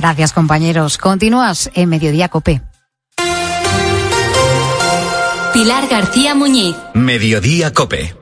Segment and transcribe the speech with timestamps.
[0.00, 0.96] Gracias, compañeros.
[0.96, 2.62] Continúas en Mediodía Cope.
[5.52, 6.74] Pilar García Muñiz.
[6.94, 8.16] Mediodía Cope.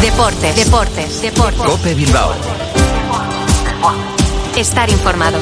[0.00, 1.60] Deportes, deportes, deportes.
[1.60, 2.32] Cope Bilbao.
[4.56, 5.38] Estar informado.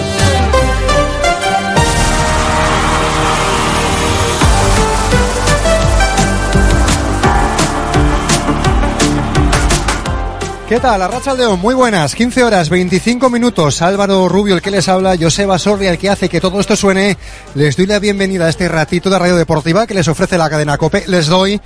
[10.69, 11.03] ¿Qué tal?
[11.03, 12.15] Arracha León, muy buenas.
[12.15, 13.83] 15 horas, 25 minutos.
[13.83, 17.19] Álvaro Rubio, el que les habla, Joseba Sorri, el que hace que todo esto suene.
[17.55, 20.79] Les doy la bienvenida a este ratito de Radio Deportiva que les ofrece la cadena
[20.79, 21.05] COPE.
[21.07, 21.61] Les doy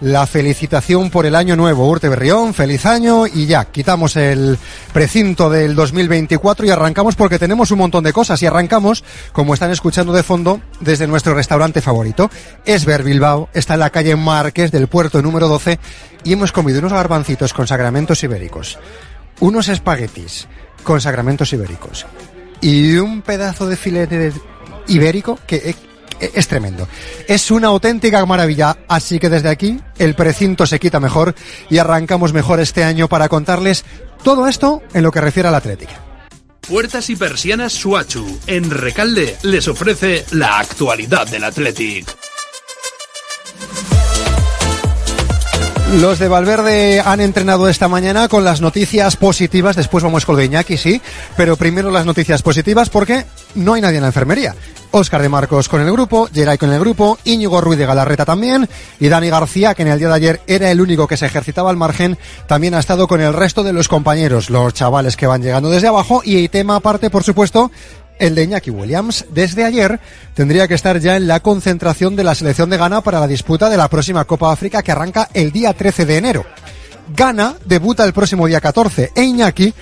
[0.00, 1.88] la felicitación por el año nuevo.
[1.88, 4.58] Urte Berrión, feliz año y ya, quitamos el
[4.92, 9.70] precinto del 2024 y arrancamos porque tenemos un montón de cosas y arrancamos, como están
[9.70, 12.30] escuchando de fondo, desde nuestro restaurante favorito.
[12.64, 15.78] Es Ver Bilbao, está en la calle Márquez del puerto número 12
[16.24, 18.78] y hemos comido unos garbancitos con sacramentos ibéricos,
[19.40, 20.48] unos espaguetis
[20.82, 22.06] con sacramentos ibéricos
[22.60, 24.32] y un pedazo de filete
[24.86, 25.74] ibérico que
[26.20, 26.88] es tremendo.
[27.28, 31.34] Es una auténtica maravilla, así que desde aquí el precinto se quita mejor
[31.70, 33.84] y arrancamos mejor este año para contarles
[34.22, 35.92] todo esto en lo que refiere al Atlético.
[36.66, 42.33] Puertas y persianas Suachu, en Recalde, les ofrece la actualidad del Athletic.
[45.92, 49.76] Los de Valverde han entrenado esta mañana con las noticias positivas.
[49.76, 51.00] Después vamos con Iñaki, sí.
[51.36, 54.56] Pero primero las noticias positivas porque no hay nadie en la enfermería.
[54.90, 58.68] Óscar de Marcos con el grupo, Geray con el grupo, Íñigo Ruiz de Galarreta también
[59.00, 61.70] y Dani García, que en el día de ayer era el único que se ejercitaba
[61.70, 65.42] al margen, también ha estado con el resto de los compañeros, los chavales que van
[65.42, 67.72] llegando desde abajo y tema aparte, por supuesto,
[68.18, 69.26] el de Iñaki Williams.
[69.30, 70.00] Desde ayer
[70.34, 73.68] tendría que estar ya en la concentración de la selección de Ghana para la disputa
[73.68, 76.44] de la próxima Copa África que arranca el día 13 de enero.
[77.14, 79.74] Ghana debuta el próximo día 14 e Iñaki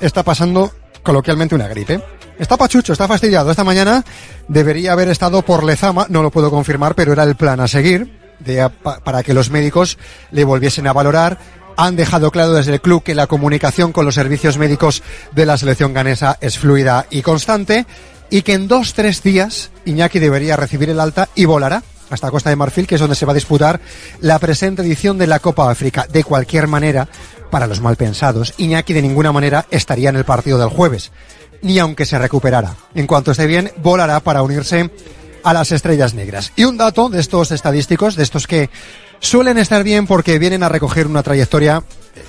[0.00, 2.02] está pasando coloquialmente una gripe.
[2.38, 3.50] Está pachucho, está fastidiado.
[3.50, 4.02] Esta mañana
[4.48, 8.18] debería haber estado por Lezama, no lo puedo confirmar, pero era el plan a seguir
[9.04, 9.98] para que los médicos
[10.30, 11.38] le volviesen a valorar.
[11.82, 15.02] Han dejado claro desde el club que la comunicación con los servicios médicos
[15.32, 17.86] de la selección ganesa es fluida y constante
[18.28, 22.50] y que en dos, tres días Iñaki debería recibir el alta y volará hasta Costa
[22.50, 23.80] de Marfil, que es donde se va a disputar
[24.20, 26.06] la presente edición de la Copa África.
[26.06, 27.08] De cualquier manera,
[27.50, 31.10] para los malpensados, Iñaki de ninguna manera estaría en el partido del jueves
[31.62, 32.76] ni aunque se recuperara.
[32.94, 34.90] En cuanto esté bien, volará para unirse
[35.42, 36.52] a las estrellas negras.
[36.56, 38.68] Y un dato de estos estadísticos, de estos que
[39.20, 41.82] suelen estar bien porque vienen a recoger una trayectoria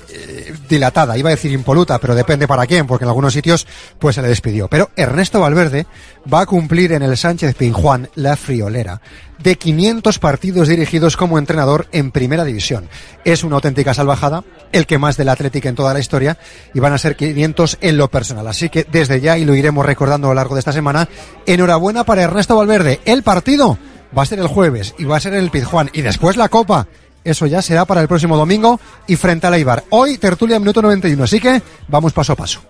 [0.08, 3.66] eh, dilatada, iba a decir impoluta, pero depende para quién, porque en algunos sitios
[3.98, 4.68] pues se le despidió.
[4.68, 5.86] Pero Ernesto Valverde
[6.32, 9.00] va a cumplir en el Sánchez Pinjuán la friolera
[9.42, 12.88] de 500 partidos dirigidos como entrenador en primera división.
[13.24, 16.38] Es una auténtica salvajada, el que más del Atlético en toda la historia,
[16.74, 18.46] y van a ser 500 en lo personal.
[18.46, 21.08] Así que desde ya, y lo iremos recordando a lo largo de esta semana,
[21.46, 23.00] enhorabuena para Ernesto Valverde.
[23.04, 23.78] El partido
[24.16, 26.86] va a ser el jueves y va a ser el Pizjuán y después la Copa.
[27.24, 29.84] Eso ya será para el próximo domingo y frente a la Ibar.
[29.90, 32.60] Hoy tertulia minuto 91, así que vamos paso a paso.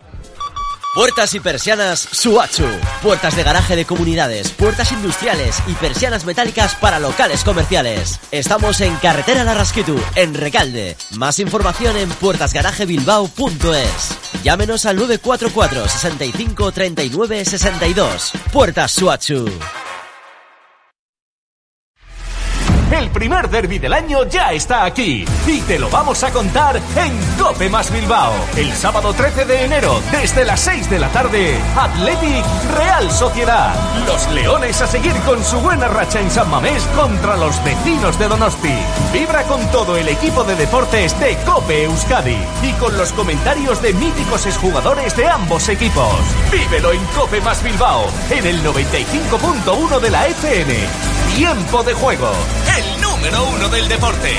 [0.95, 2.67] Puertas y persianas Suachu.
[3.03, 8.21] Puertas de garaje de comunidades, puertas industriales y persianas metálicas para locales comerciales.
[8.31, 10.99] Estamos en Carretera Larrasquitu, en Recalde.
[11.13, 14.45] Más información en puertasgarajebilbao.es.
[14.45, 18.33] Llámenos al 944 65 39 62.
[18.53, 19.47] Puertas Suachu.
[23.03, 27.19] El primer derby del año ya está aquí y te lo vamos a contar en
[27.37, 28.33] Cope Más Bilbao.
[28.57, 32.45] El sábado 13 de enero, desde las 6 de la tarde, Athletic
[32.77, 33.75] Real Sociedad.
[34.07, 38.29] Los Leones a seguir con su buena racha en San Mamés contra los vecinos de
[38.29, 38.79] Donosti.
[39.13, 43.95] Vibra con todo el equipo de deportes de Cope Euskadi y con los comentarios de
[43.95, 46.15] míticos exjugadores de ambos equipos.
[46.53, 50.75] Vívelo en Cope Más Bilbao, en el 95.1 de la FM.
[51.35, 52.31] Tiempo de juego
[52.79, 54.31] el número uno del deporte.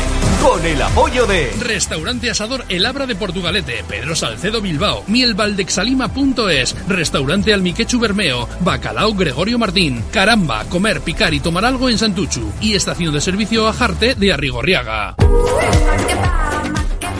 [0.41, 7.53] Con el apoyo de Restaurante Asador El Abra de Portugalete, Pedro Salcedo Bilbao, mielvaldexalima.es, Restaurante
[7.53, 13.13] Almiquechu Bermeo, Bacalao Gregorio Martín, Caramba, comer, picar y tomar algo en Santuchu y estación
[13.13, 15.15] de servicio Ajarte de Arrigorriaga.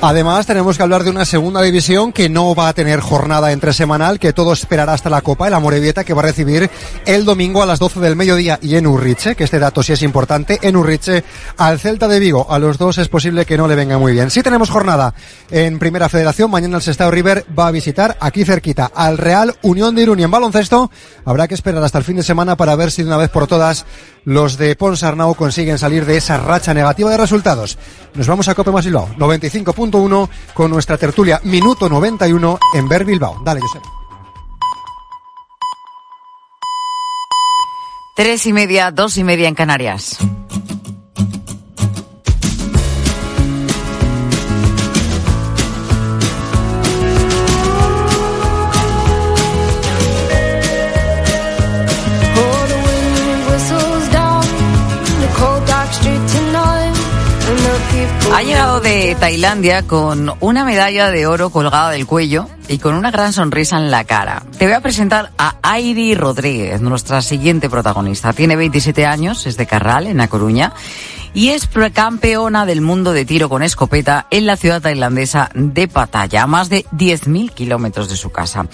[0.05, 3.71] Además, tenemos que hablar de una segunda división que no va a tener jornada entre
[3.71, 6.69] semanal, que todo esperará hasta la Copa, el Amorebieta, que va a recibir
[7.05, 10.01] el domingo a las 12 del mediodía y en Urriche, que este dato sí es
[10.01, 11.23] importante, en Urriche
[11.55, 12.47] al Celta de Vigo.
[12.49, 14.29] A los dos es posible que no le venga muy bien.
[14.29, 15.13] Sí tenemos jornada
[15.49, 16.51] en Primera Federación.
[16.51, 20.19] Mañana el Sestao River va a visitar aquí cerquita al Real Unión de Irún.
[20.19, 20.91] Y en baloncesto
[21.23, 23.47] habrá que esperar hasta el fin de semana para ver si de una vez por
[23.47, 23.85] todas
[24.25, 27.77] los de Pons Arnau consiguen salir de esa racha negativa de resultados.
[28.15, 33.39] Nos vamos a Copa Masilao, 95 100.1 con nuestra tertulia Minuto 91 en Ver Bilbao.
[33.43, 33.83] Dale, Josep.
[38.15, 40.17] Tres y media, dos y media en Canarias.
[58.33, 63.11] Ha llegado de Tailandia con una medalla de oro colgada del cuello y con una
[63.11, 64.41] gran sonrisa en la cara.
[64.57, 68.33] Te voy a presentar a Airi Rodríguez, nuestra siguiente protagonista.
[68.33, 70.73] Tiene 27 años, es de Carral, en La Coruña,
[71.35, 76.41] y es campeona del mundo de tiro con escopeta en la ciudad tailandesa de Pattaya,
[76.41, 78.65] a más de 10.000 kilómetros de su casa.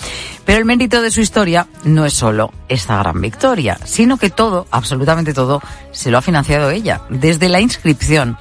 [0.46, 4.68] Pero el mérito de su historia no es solo esta gran victoria, sino que todo,
[4.72, 5.62] absolutamente todo,
[5.92, 8.38] se lo ha financiado ella, desde la inscripción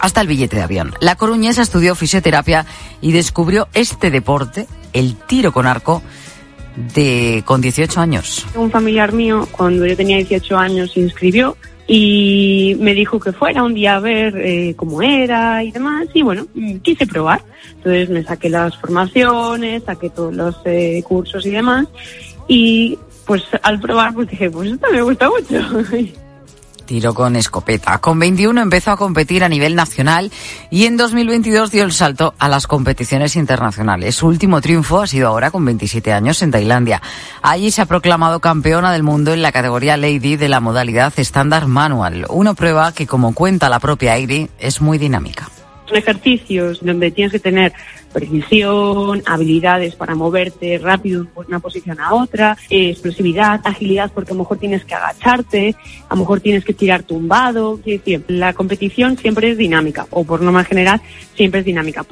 [0.00, 0.94] hasta el billete de avión.
[1.00, 2.66] La coruñesa estudió fisioterapia
[3.00, 6.02] y descubrió este deporte, el tiro con arco,
[6.94, 8.46] de con 18 años.
[8.54, 11.56] Un familiar mío, cuando yo tenía 18 años, se inscribió
[11.86, 16.06] y me dijo que fuera un día a ver eh, cómo era y demás.
[16.14, 16.46] Y bueno,
[16.82, 17.42] quise probar.
[17.76, 21.86] Entonces me saqué las formaciones, saqué todos los eh, cursos y demás.
[22.46, 26.18] Y pues al probar, pues dije, pues esto me gusta mucho.
[26.88, 27.98] tiro con escopeta.
[27.98, 30.32] Con 21 empezó a competir a nivel nacional
[30.70, 34.16] y en 2022 dio el salto a las competiciones internacionales.
[34.16, 37.02] Su último triunfo ha sido ahora con 27 años en Tailandia.
[37.42, 41.66] Allí se ha proclamado campeona del mundo en la categoría Lady de la modalidad estándar
[41.66, 45.50] manual, una prueba que, como cuenta la propia Airi, es muy dinámica.
[45.88, 47.72] Son ejercicios donde tienes que tener
[48.12, 54.40] precisión, habilidades para moverte rápido de una posición a otra, explosividad, agilidad, porque a lo
[54.40, 55.74] mejor tienes que agacharte,
[56.08, 57.80] a lo mejor tienes que tirar tumbado.
[58.28, 61.00] La competición siempre es dinámica, o por norma general,
[61.34, 62.04] siempre es dinámica.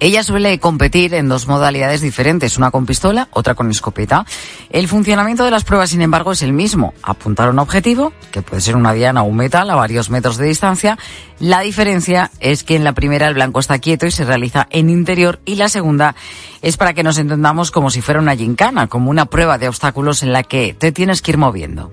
[0.00, 4.24] Ella suele competir en dos modalidades diferentes, una con pistola, otra con escopeta.
[4.70, 6.94] El funcionamiento de las pruebas, sin embargo, es el mismo.
[7.02, 10.46] Apuntar un objetivo, que puede ser una diana o un metal a varios metros de
[10.46, 10.98] distancia.
[11.40, 14.88] La diferencia es que en la primera el blanco está quieto y se realiza en
[14.88, 16.14] interior y la segunda
[16.62, 20.22] es para que nos entendamos como si fuera una gincana, como una prueba de obstáculos
[20.22, 21.92] en la que te tienes que ir moviendo.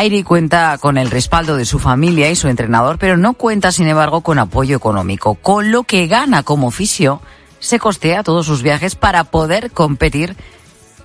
[0.00, 3.86] Airi cuenta con el respaldo de su familia y su entrenador, pero no cuenta, sin
[3.86, 5.34] embargo, con apoyo económico.
[5.34, 7.20] Con lo que gana como fisio,
[7.58, 10.36] se costea todos sus viajes para poder competir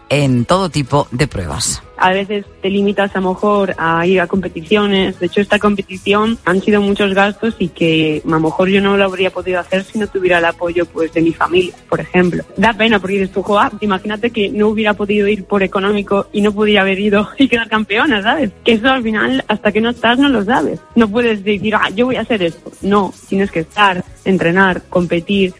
[0.08, 1.84] en todo tipo de pruebas.
[1.98, 5.20] A veces te limitas a lo mejor a ir a competiciones.
[5.20, 8.98] De hecho, esta competición han sido muchos gastos y que a lo mejor yo no
[8.98, 12.44] lo habría podido hacer si no tuviera el apoyo pues de mi familia, por ejemplo.
[12.58, 16.42] Da pena porque dices tú, ah, imagínate que no hubiera podido ir por económico y
[16.42, 18.52] no pudiera haber ido y quedar campeona, ¿sabes?
[18.64, 20.80] Que eso al final, hasta que no estás, no lo sabes.
[20.96, 22.72] No puedes decir, ah, yo voy a hacer esto.
[22.82, 25.54] No, tienes que estar, entrenar, competir.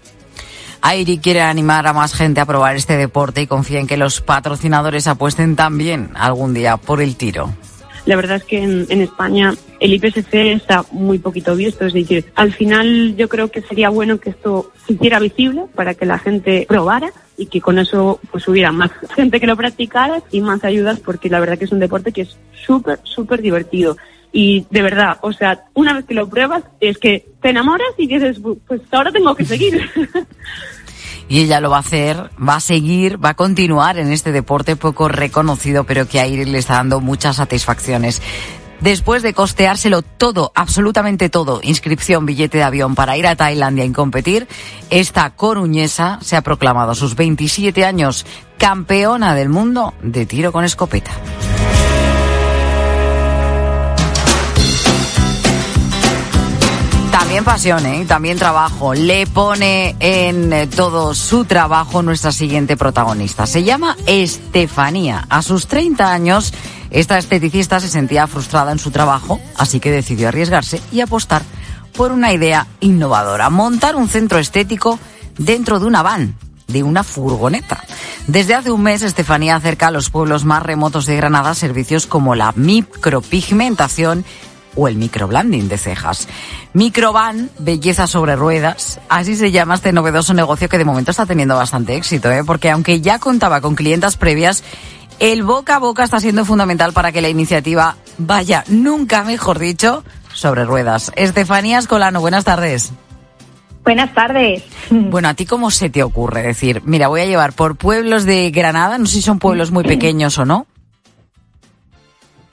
[0.88, 4.22] Airi quiere animar a más gente a probar este deporte y confía en que los
[4.22, 7.52] patrocinadores apuesten también algún día por el tiro.
[8.06, 12.54] La verdad es que en, España el IPSC está muy poquito visto, es decir, al
[12.54, 16.68] final yo creo que sería bueno que esto se hiciera visible para que la gente
[16.70, 21.00] probara y que con eso pues hubiera más gente que lo practicara y más ayudas
[21.00, 23.98] porque la verdad que es un deporte que es súper, súper divertido.
[24.38, 28.06] Y de verdad, o sea, una vez que lo pruebas es que te enamoras y
[28.06, 28.38] dices,
[28.68, 29.90] pues ahora tengo que seguir.
[31.30, 34.76] y ella lo va a hacer, va a seguir, va a continuar en este deporte
[34.76, 38.22] poco reconocido, pero que a Iris le está dando muchas satisfacciones.
[38.82, 43.92] Después de costeárselo todo, absolutamente todo, inscripción, billete de avión para ir a Tailandia y
[43.94, 44.50] competir,
[44.90, 48.26] esta coruñesa se ha proclamado a sus 27 años
[48.58, 51.12] campeona del mundo de tiro con escopeta.
[57.18, 58.04] También pasión, ¿eh?
[58.06, 58.94] también trabajo.
[58.94, 63.48] Le pone en eh, todo su trabajo nuestra siguiente protagonista.
[63.48, 65.26] Se llama Estefanía.
[65.30, 66.54] A sus 30 años,
[66.92, 71.44] esta esteticista se sentía frustrada en su trabajo, así que decidió arriesgarse y apostar
[71.96, 73.50] por una idea innovadora.
[73.50, 75.00] Montar un centro estético
[75.38, 76.36] dentro de una van
[76.68, 77.82] de una furgoneta.
[78.28, 82.36] Desde hace un mes, Estefanía acerca a los pueblos más remotos de Granada servicios como
[82.36, 84.26] la micropigmentación
[84.76, 86.28] o el microblending de cejas.
[86.74, 91.56] Microban, belleza sobre ruedas, así se llama este novedoso negocio que de momento está teniendo
[91.56, 92.44] bastante éxito, ¿eh?
[92.46, 94.64] porque aunque ya contaba con clientas previas,
[95.20, 100.04] el boca a boca está siendo fundamental para que la iniciativa vaya, nunca mejor dicho,
[100.34, 101.12] sobre ruedas.
[101.16, 102.92] Estefanía Escolano, buenas tardes.
[103.84, 104.64] Buenas tardes.
[104.90, 108.52] Bueno, ¿a ti cómo se te ocurre decir, mira, voy a llevar por pueblos de
[108.52, 110.68] Granada, no sé si son pueblos muy pequeños o no?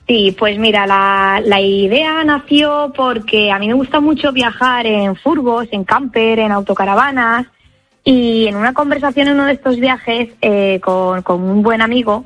[0.07, 5.67] Sí, pues mira, la, idea nació porque a mí me gusta mucho viajar en furgos,
[5.71, 7.47] en camper, en autocaravanas
[8.03, 12.25] y en una conversación en uno de estos viajes eh, con, con un buen amigo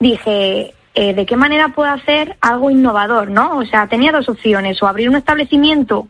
[0.00, 3.58] dije, eh, ¿de qué manera puedo hacer algo innovador, no?
[3.58, 6.08] O sea, tenía dos opciones, o abrir un establecimiento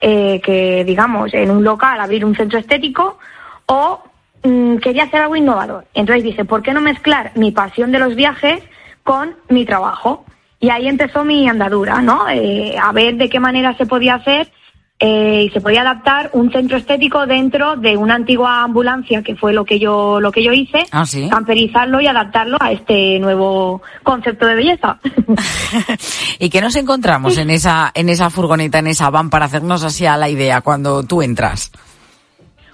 [0.00, 3.18] eh, que, digamos, en un local, abrir un centro estético,
[3.66, 4.02] o
[4.44, 5.86] mm, quería hacer algo innovador.
[5.94, 8.62] Entonces dije, ¿por qué no mezclar mi pasión de los viajes
[9.02, 10.24] con mi trabajo?
[10.60, 12.28] Y ahí empezó mi andadura, ¿no?
[12.28, 14.52] Eh, a ver de qué manera se podía hacer
[14.98, 19.54] eh, y se podía adaptar un centro estético dentro de una antigua ambulancia, que fue
[19.54, 21.26] lo que yo lo que yo hice, Ah, ¿sí?
[21.30, 24.98] camperizarlo y adaptarlo a este nuevo concepto de belleza.
[26.38, 30.04] ¿Y qué nos encontramos en esa, en esa furgoneta, en esa van, para hacernos así
[30.04, 31.72] a la idea cuando tú entras?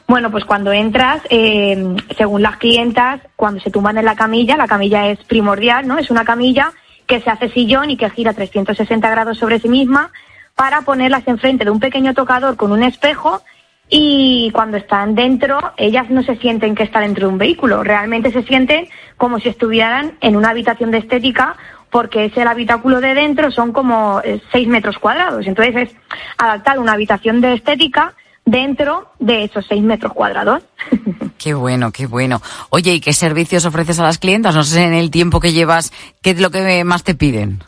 [0.09, 4.67] Bueno, pues cuando entras, eh, según las clientas, cuando se tumban en la camilla, la
[4.67, 5.99] camilla es primordial, ¿no?
[5.99, 6.73] Es una camilla
[7.07, 10.11] que se hace sillón y que gira 360 grados sobre sí misma
[10.55, 13.43] para ponerlas enfrente de un pequeño tocador con un espejo
[13.89, 18.33] y cuando están dentro, ellas no se sienten que están dentro de un vehículo, realmente
[18.33, 21.57] se sienten como si estuvieran en una habitación de estética
[21.91, 24.21] porque es el habitáculo de dentro, son como
[24.53, 25.47] 6 metros cuadrados.
[25.47, 25.97] Entonces es
[26.37, 28.15] adaptar una habitación de estética
[28.47, 30.63] dentro de esos 6 metros cuadrados.
[31.39, 32.41] Qué bueno, qué bueno.
[32.71, 34.55] Oye, ¿y qué servicios ofreces a las clientas?
[34.55, 37.63] No sé, en el tiempo que llevas, ¿qué es lo que más te piden?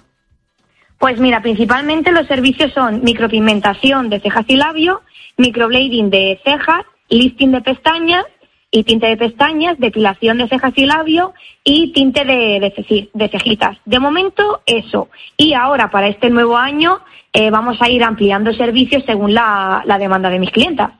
[0.98, 5.02] Pues mira, principalmente los servicios son micropigmentación de cejas y labio,
[5.36, 8.24] microblading de cejas, lifting de pestañas
[8.70, 13.78] y tinte de pestañas, depilación de cejas y labio y tinte de, de cejitas.
[13.84, 15.08] De momento, eso.
[15.36, 17.00] Y ahora, para este nuevo año,
[17.38, 20.90] eh, vamos a ir ampliando servicios según la, la demanda de mis clientas.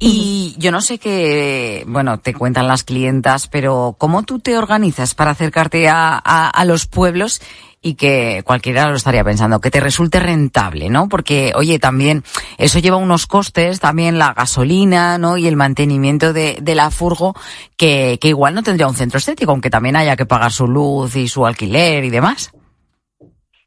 [0.00, 5.14] Y yo no sé qué, bueno, te cuentan las clientas, pero ¿cómo tú te organizas
[5.14, 7.40] para acercarte a, a, a los pueblos
[7.80, 11.08] y que cualquiera lo estaría pensando, que te resulte rentable, ¿no?
[11.08, 12.24] Porque, oye, también
[12.58, 15.36] eso lleva unos costes, también la gasolina, ¿no?
[15.36, 17.36] Y el mantenimiento de, de la furgo,
[17.76, 21.14] que, que igual no tendría un centro estético, aunque también haya que pagar su luz
[21.14, 22.50] y su alquiler y demás.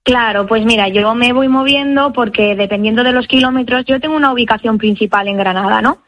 [0.04, 4.34] Claro, pues mira, yo me voy moviendo porque dependiendo de los kilómetros, yo tengo una
[4.34, 6.00] ubicación principal en Granada, ¿no?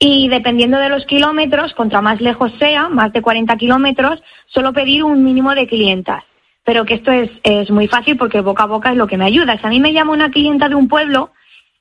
[0.00, 5.04] Y dependiendo de los kilómetros, contra más lejos sea, más de 40 kilómetros, suelo pedir
[5.04, 6.24] un mínimo de clientas.
[6.64, 9.26] Pero que esto es, es muy fácil porque boca a boca es lo que me
[9.26, 9.56] ayuda.
[9.56, 11.30] Si a mí me llama una clienta de un pueblo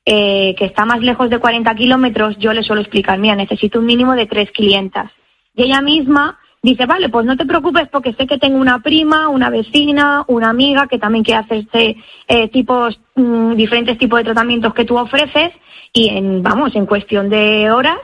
[0.05, 3.85] eh, que está más lejos de 40 kilómetros, yo le suelo explicar, mira, necesito un
[3.85, 5.09] mínimo de tres clientas.
[5.55, 9.27] Y ella misma dice, vale, pues no te preocupes porque sé que tengo una prima,
[9.27, 14.73] una vecina, una amiga que también quiere hacerse eh, tipos, mm, diferentes tipos de tratamientos
[14.73, 15.51] que tú ofreces
[15.91, 17.97] y en, vamos, en cuestión de horas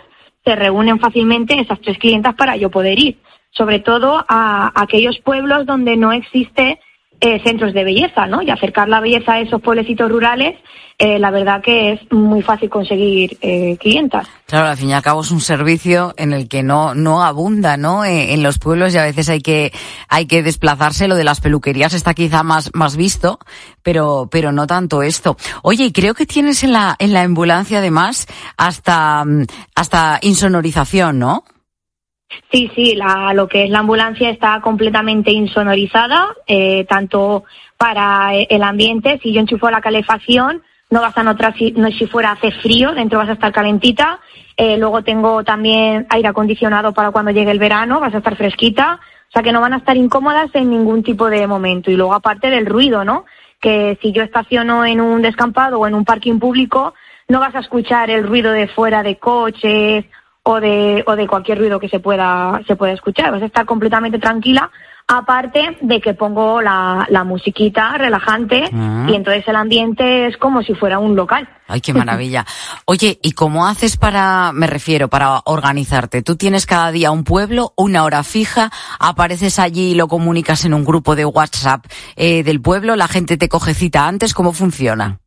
[0.43, 3.17] se reúnen fácilmente esas tres clientas para yo poder ir.
[3.51, 6.79] Sobre todo a, aquellos pueblos donde no existe
[7.21, 8.41] eh, centros de belleza, ¿no?
[8.41, 10.55] Y acercar la belleza a esos pueblecitos rurales,
[11.01, 14.27] eh, la verdad que es muy fácil conseguir eh, clientas.
[14.45, 17.77] Claro, al fin y al cabo es un servicio en el que no, no abunda,
[17.77, 18.03] ¿no?
[18.03, 19.71] Eh, en los pueblos y a veces hay que,
[20.09, 21.07] hay que desplazarse.
[21.07, 23.39] Lo de las peluquerías está quizá más, más visto,
[23.81, 25.37] pero, pero no tanto esto.
[25.61, 29.45] Oye, y creo que tienes en la, en la ambulancia además hasta, mm,
[29.75, 31.45] hasta insonorización, ¿no?
[32.51, 37.43] Sí, sí, la, lo que es la ambulancia está completamente insonorizada, eh, tanto
[37.77, 41.89] para eh, el ambiente, si yo enchufo la calefacción, no vas a notar si, no,
[41.91, 44.19] si fuera hace frío, dentro vas a estar calentita.
[44.57, 48.99] Eh, luego tengo también aire acondicionado para cuando llegue el verano, vas a estar fresquita.
[49.29, 51.91] O sea que no van a estar incómodas en ningún tipo de momento.
[51.91, 53.25] Y luego aparte del ruido, ¿no?
[53.61, 56.95] Que si yo estaciono en un descampado o en un parking público,
[57.27, 60.05] no vas a escuchar el ruido de fuera de coches
[60.43, 63.31] o de, o de cualquier ruido que se pueda, se pueda escuchar.
[63.31, 64.69] Vas a estar completamente tranquila,
[65.07, 69.07] aparte de que pongo la, la musiquita relajante Ah.
[69.09, 71.49] y entonces el ambiente es como si fuera un local.
[71.67, 72.45] Ay, qué maravilla.
[72.85, 76.21] Oye, ¿y cómo haces para, me refiero, para organizarte?
[76.21, 80.73] ¿Tú tienes cada día un pueblo, una hora fija, apareces allí y lo comunicas en
[80.73, 85.19] un grupo de WhatsApp eh, del pueblo, la gente te coge cita antes, ¿cómo funciona?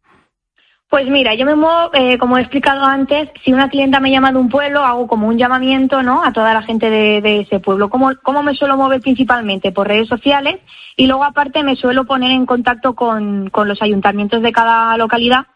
[0.93, 4.31] Pues mira, yo me muevo, eh, como he explicado antes, si una clienta me llama
[4.31, 6.23] de un pueblo, hago como un llamamiento ¿no?
[6.23, 7.89] a toda la gente de, de ese pueblo.
[7.89, 9.73] ¿Cómo, ¿Cómo me suelo mover principalmente?
[9.73, 10.61] Por redes sociales
[10.99, 15.47] y luego aparte me suelo poner en contacto con, con los ayuntamientos de cada localidad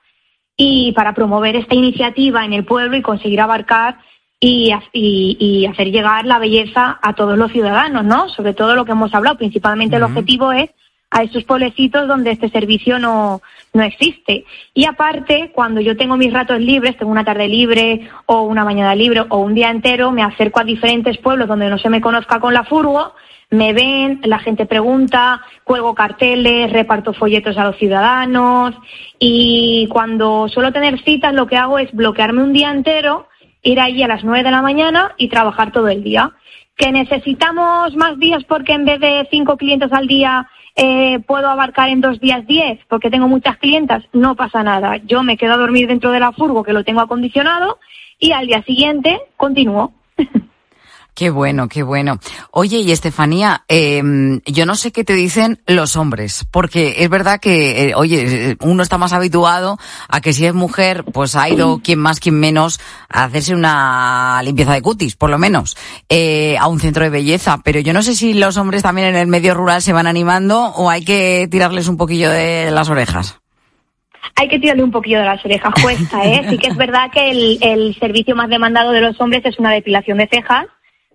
[0.57, 3.99] y para promover esta iniciativa en el pueblo y conseguir abarcar
[4.41, 8.31] y, y- y hacer llegar la belleza a todos los ciudadanos, ¿no?
[8.31, 10.71] Sobre todo lo que hemos hablado, principalmente el objetivo es
[11.11, 13.41] a esos pueblecitos donde este servicio no,
[13.73, 14.45] no existe.
[14.75, 18.95] Y aparte, cuando yo tengo mis ratos libres, tengo una tarde libre o una mañana
[18.95, 22.41] libre o un día entero, me acerco a diferentes pueblos donde no se me conozca
[22.41, 23.13] con la furgo,
[23.51, 28.75] me ven, la gente pregunta, cuelgo carteles, reparto folletos a los ciudadanos
[29.21, 33.29] y cuando suelo tener citas lo que hago es bloquearme un día entero,
[33.63, 36.33] ir allí a las nueve de la mañana y trabajar todo el día.
[36.77, 41.89] Que necesitamos más días porque en vez de cinco clientes al día eh, puedo abarcar
[41.89, 44.99] en dos días diez porque tengo muchas clientas, no pasa nada.
[44.99, 47.79] Yo me quedo a dormir dentro de la furgo que lo tengo acondicionado
[48.19, 49.93] y al día siguiente continúo.
[51.17, 52.19] Qué bueno, qué bueno.
[52.51, 54.03] Oye, y Estefanía, eh,
[54.45, 58.83] yo no sé qué te dicen los hombres, porque es verdad que, eh, oye, uno
[58.83, 59.79] está más habituado
[60.11, 64.43] a que si es mujer, pues ha ido quien más, quien menos a hacerse una
[64.45, 65.79] limpieza de cutis, por lo menos,
[66.11, 67.63] eh, a un centro de belleza.
[67.65, 70.67] Pero yo no sé si los hombres también en el medio rural se van animando
[70.67, 73.41] o hay que tirarles un poquillo de las orejas
[74.39, 76.45] hay que tirarle un poquillo de las orejas, cuesta, ¿eh?
[76.51, 79.73] Sí que es verdad que el, el, servicio más demandado de los hombres es una
[79.73, 80.67] depilación de cejas,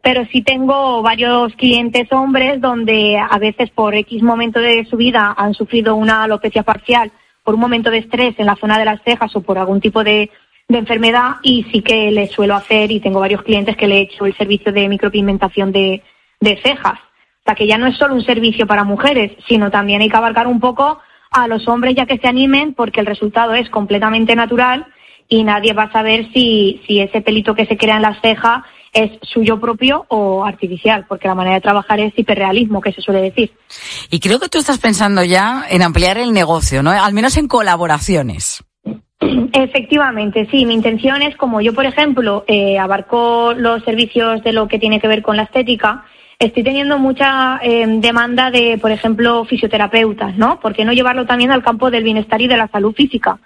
[0.02, 5.34] pero sí tengo varios clientes hombres donde a veces por X momento de su vida
[5.38, 7.12] han sufrido una alopecia parcial
[7.44, 10.04] por un momento de estrés en la zona de las cejas o por algún tipo
[10.04, 10.30] de,
[10.70, 14.26] enfermedad y sí que le suelo hacer y tengo varios clientes que le he hecho
[14.26, 16.02] el servicio de micropigmentación de,
[16.40, 16.98] de cejas.
[16.98, 20.16] O sea que ya no es solo un servicio para mujeres, sino también hay que
[20.16, 24.34] abarcar un poco a los hombres ya que se animen porque el resultado es completamente
[24.34, 24.86] natural
[25.28, 28.64] y nadie va a saber si, si ese pelito que se crea en las cejas
[28.94, 33.22] es suyo propio o artificial, porque la manera de trabajar es hiperrealismo, que se suele
[33.22, 33.52] decir.
[34.10, 36.92] Y creo que tú estás pensando ya en ampliar el negocio, ¿no?
[36.92, 38.64] Al menos en colaboraciones.
[39.54, 40.66] Efectivamente, sí.
[40.66, 45.00] Mi intención es, como yo, por ejemplo, eh, abarco los servicios de lo que tiene
[45.00, 46.06] que ver con la estética,
[46.40, 50.60] estoy teniendo mucha eh, demanda de, por ejemplo, fisioterapeutas, ¿no?
[50.60, 53.40] ¿Por qué no llevarlo también al campo del bienestar y de la salud física?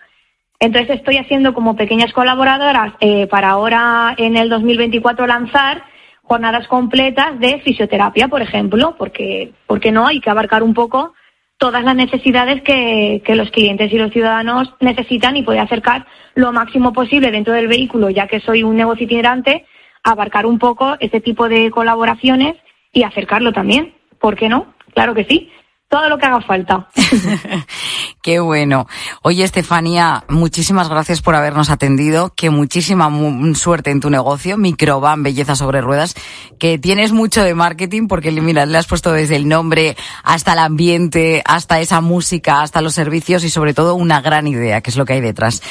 [0.59, 5.83] Entonces estoy haciendo como pequeñas colaboradoras eh, para ahora en el 2024 lanzar
[6.23, 11.13] jornadas completas de fisioterapia, por ejemplo, porque, porque no hay que abarcar un poco
[11.57, 16.51] todas las necesidades que, que los clientes y los ciudadanos necesitan y poder acercar lo
[16.51, 19.65] máximo posible dentro del vehículo, ya que soy un negocio itinerante,
[20.03, 22.55] abarcar un poco ese tipo de colaboraciones
[22.91, 23.93] y acercarlo también.
[24.19, 24.73] ¿Por qué no?
[24.93, 25.49] Claro que sí
[25.89, 26.87] todo lo que haga falta.
[28.21, 28.87] Qué bueno.
[29.21, 32.33] Oye, Estefanía, muchísimas gracias por habernos atendido.
[32.35, 33.09] Que muchísima
[33.53, 36.15] suerte en tu negocio, Microban Belleza sobre Ruedas,
[36.59, 40.59] que tienes mucho de marketing porque, mira, le has puesto desde el nombre hasta el
[40.59, 44.95] ambiente, hasta esa música, hasta los servicios y sobre todo una gran idea, que es
[44.95, 45.61] lo que hay detrás.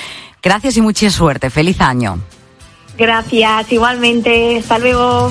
[0.42, 1.50] Gracias y mucha suerte.
[1.50, 2.18] Feliz año.
[2.96, 4.59] Gracias, igualmente.
[4.59, 5.31] Hasta luego.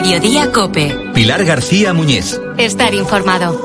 [0.00, 1.10] Mediodía Cope.
[1.12, 2.40] Pilar García Muñiz.
[2.56, 3.60] Estar informado.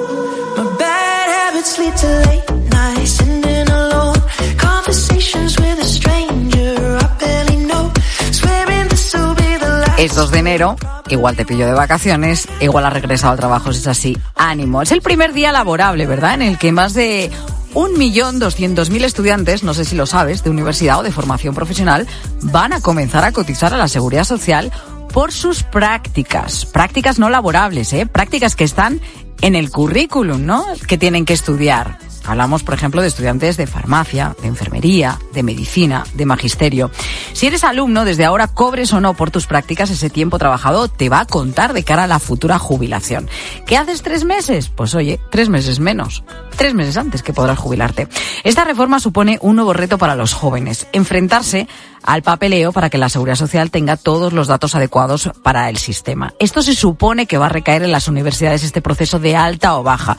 [10.00, 10.76] Es 2 de enero,
[11.10, 14.17] igual te pillo de vacaciones, igual has regresado al trabajo, es así.
[14.36, 14.82] Ánimo.
[14.82, 16.34] Es el primer día laborable, ¿verdad?
[16.34, 17.30] En el que más de
[17.76, 21.54] un millón doscientos mil estudiantes, no sé si lo sabes, de universidad o de formación
[21.54, 22.08] profesional,
[22.41, 24.72] van a comenzar a cotizar a la seguridad social
[25.13, 28.08] por sus prácticas, prácticas no laborables, ¿eh?
[28.08, 28.99] prácticas que están
[29.41, 30.65] en el currículum, ¿no?
[30.88, 31.99] Que tienen que estudiar.
[32.25, 36.91] Hablamos, por ejemplo, de estudiantes de farmacia, de enfermería, de medicina, de magisterio.
[37.33, 41.09] Si eres alumno, desde ahora cobres o no por tus prácticas, ese tiempo trabajado te
[41.09, 43.29] va a contar de cara a la futura jubilación.
[43.65, 44.69] ¿Qué haces tres meses?
[44.69, 46.23] Pues oye, tres meses menos.
[46.55, 48.07] Tres meses antes que podrás jubilarte.
[48.43, 50.88] Esta reforma supone un nuevo reto para los jóvenes.
[50.93, 51.67] Enfrentarse
[52.03, 56.33] al papeleo para que la Seguridad Social tenga todos los datos adecuados para el sistema.
[56.39, 59.83] Esto se supone que va a recaer en las universidades este proceso de alta o
[59.83, 60.17] baja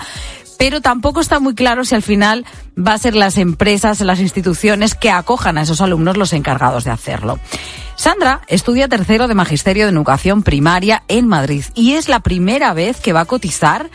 [0.58, 2.44] pero tampoco está muy claro si al final
[2.76, 6.90] va a ser las empresas, las instituciones que acojan a esos alumnos los encargados de
[6.90, 7.38] hacerlo.
[7.96, 13.00] Sandra estudia tercero de Magisterio de Educación Primaria en Madrid y es la primera vez
[13.00, 13.90] que va a cotizar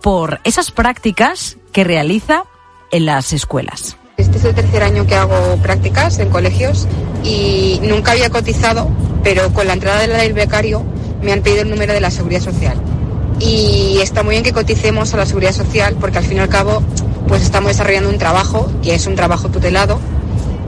[0.00, 2.44] por esas prácticas que realiza
[2.90, 3.96] en las escuelas.
[4.16, 6.86] Este es el tercer año que hago prácticas en colegios
[7.24, 8.90] y nunca había cotizado,
[9.22, 10.84] pero con la entrada del becario
[11.22, 12.80] me han pedido el número de la seguridad social
[13.38, 16.48] y está muy bien que coticemos a la seguridad social porque al fin y al
[16.48, 16.82] cabo
[17.28, 19.98] pues estamos desarrollando un trabajo que es un trabajo tutelado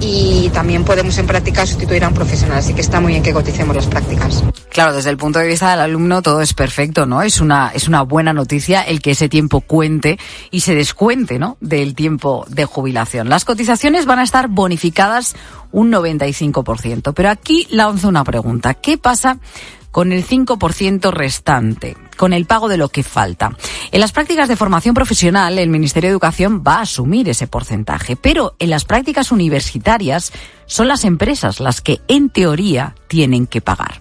[0.01, 3.33] y también podemos en práctica sustituir a un profesional, así que está muy bien que
[3.33, 4.43] coticemos las prácticas.
[4.71, 7.23] Claro, desde el punto de vista del alumno todo es perfecto, ¿no?
[7.23, 10.19] Es una, es una buena noticia el que ese tiempo cuente
[10.51, 11.57] y se descuente, ¿no?
[11.61, 13.29] Del tiempo de jubilación.
[13.29, 15.37] Las cotizaciones van a estar bonificadas
[15.71, 17.13] un 95%.
[17.15, 18.75] Pero aquí lanzo una pregunta.
[18.75, 19.39] ¿Qué pasa
[19.95, 23.57] con el 5% restante con el pago de lo que falta.
[23.93, 28.17] En las prácticas de formación profesional, el Ministerio de Educación va a asumir ese porcentaje,
[28.17, 30.33] pero en las prácticas universitarias
[30.67, 34.01] son las empresas las que, en teoría, tienen que pagar.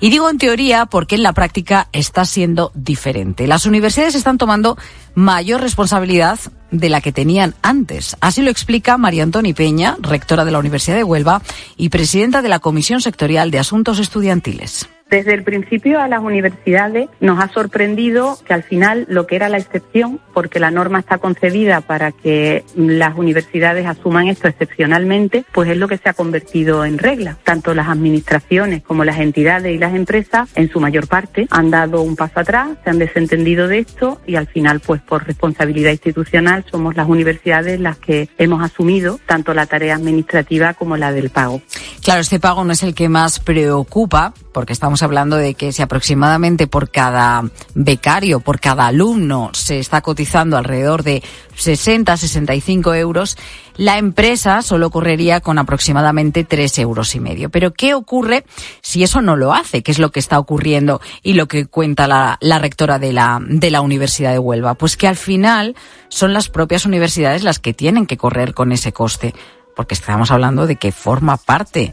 [0.00, 3.46] Y digo en teoría porque en la práctica está siendo diferente.
[3.46, 4.78] Las universidades están tomando
[5.14, 6.38] mayor responsabilidad
[6.70, 8.16] de la que tenían antes.
[8.20, 11.42] Así lo explica María Antoni Peña, rectora de la Universidad de Huelva
[11.76, 14.88] y presidenta de la Comisión Sectorial de Asuntos Estudiantiles.
[15.10, 19.48] Desde el principio a las universidades nos ha sorprendido que al final lo que era
[19.48, 25.68] la excepción, porque la norma está concebida para que las universidades asuman esto excepcionalmente, pues
[25.68, 27.36] es lo que se ha convertido en regla.
[27.44, 32.00] Tanto las administraciones como las entidades y las empresas, en su mayor parte, han dado
[32.00, 36.64] un paso atrás, se han desentendido de esto y al final, pues por responsabilidad institucional,
[36.70, 41.60] somos las universidades las que hemos asumido tanto la tarea administrativa como la del pago.
[42.02, 45.82] Claro, este pago no es el que más preocupa, porque estamos hablando de que si
[45.82, 47.42] aproximadamente por cada
[47.74, 51.22] becario, por cada alumno, se está cotizando alrededor de
[51.56, 53.36] 60, 65 euros,
[53.76, 57.50] la empresa solo correría con aproximadamente 3 euros y medio.
[57.50, 58.44] Pero ¿qué ocurre
[58.82, 59.82] si eso no lo hace?
[59.82, 63.40] ¿Qué es lo que está ocurriendo y lo que cuenta la, la rectora de la,
[63.42, 64.74] de la Universidad de Huelva?
[64.74, 65.76] Pues que al final
[66.08, 69.34] son las propias universidades las que tienen que correr con ese coste
[69.74, 71.92] porque estamos hablando de que forma parte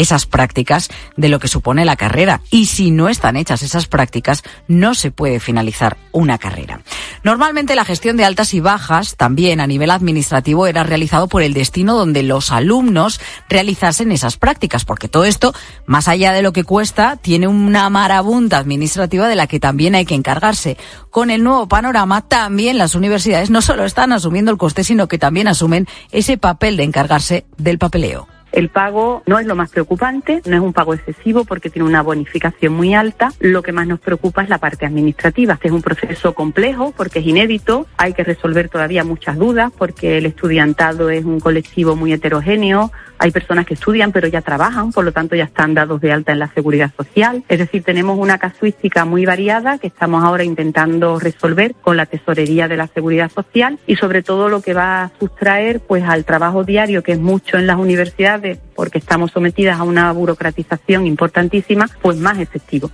[0.00, 2.40] esas prácticas de lo que supone la carrera.
[2.50, 6.80] Y si no están hechas esas prácticas, no se puede finalizar una carrera.
[7.22, 11.54] Normalmente la gestión de altas y bajas, también a nivel administrativo, era realizado por el
[11.54, 15.54] destino donde los alumnos realizasen esas prácticas, porque todo esto,
[15.86, 20.06] más allá de lo que cuesta, tiene una marabunta administrativa de la que también hay
[20.06, 20.76] que encargarse.
[21.10, 25.18] Con el nuevo panorama, también las universidades no solo están asumiendo el coste, sino que
[25.18, 28.28] también asumen ese papel de encargarse del papeleo.
[28.52, 32.02] El pago no es lo más preocupante, no es un pago excesivo porque tiene una
[32.02, 33.32] bonificación muy alta.
[33.38, 35.54] Lo que más nos preocupa es la parte administrativa.
[35.54, 40.18] Este es un proceso complejo porque es inédito, hay que resolver todavía muchas dudas porque
[40.18, 45.04] el estudiantado es un colectivo muy heterogéneo, hay personas que estudian pero ya trabajan, por
[45.04, 47.44] lo tanto ya están dados de alta en la seguridad social.
[47.48, 52.66] Es decir, tenemos una casuística muy variada que estamos ahora intentando resolver con la tesorería
[52.66, 56.64] de la seguridad social y sobre todo lo que va a sustraer pues al trabajo
[56.64, 58.39] diario que es mucho en las universidades
[58.74, 62.90] porque estamos sometidas a una burocratización importantísima, pues más efectivo.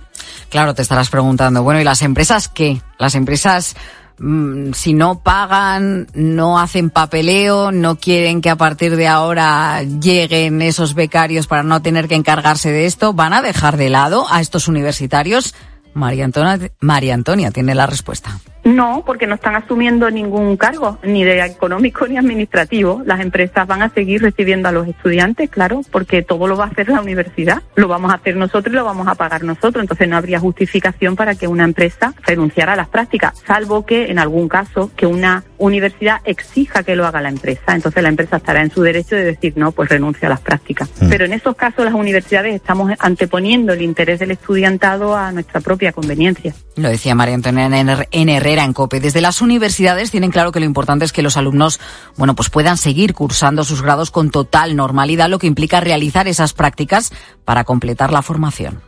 [0.49, 2.81] Claro, te estarás preguntando, bueno, ¿y las empresas qué?
[2.97, 3.75] Las empresas
[4.19, 10.61] Mm, si no pagan, no hacen papeleo, no quieren que a partir de ahora lleguen
[10.61, 14.41] esos becarios para no tener que encargarse de esto, van a dejar de lado a
[14.41, 15.53] estos universitarios.
[15.93, 18.39] María Antonia, María Antonia tiene la respuesta.
[18.67, 23.01] No, porque no están asumiendo ningún cargo, ni de económico ni administrativo.
[23.05, 26.67] Las empresas van a seguir recibiendo a los estudiantes, claro, porque todo lo va a
[26.67, 27.63] hacer la universidad.
[27.75, 29.81] Lo vamos a hacer nosotros y lo vamos a pagar nosotros.
[29.81, 34.19] Entonces no habría justificación para que una empresa renunciara a las prácticas, salvo que en
[34.19, 37.73] algún caso que una universidad exija que lo haga la empresa.
[37.73, 40.89] Entonces la empresa estará en su derecho de decir, no, pues renuncia a las prácticas.
[40.99, 41.09] Mm.
[41.09, 45.93] Pero en esos casos las universidades estamos anteponiendo el interés del estudiantado a nuestra propia
[45.93, 46.53] conveniencia.
[46.77, 48.99] Lo decía María Antonia en Herrera en COPE.
[48.99, 51.79] Desde las universidades tienen claro que lo importante es que los alumnos,
[52.17, 56.53] bueno, pues puedan seguir cursando sus grados con total normalidad, lo que implica realizar esas
[56.53, 57.11] prácticas
[57.45, 58.79] para completar la formación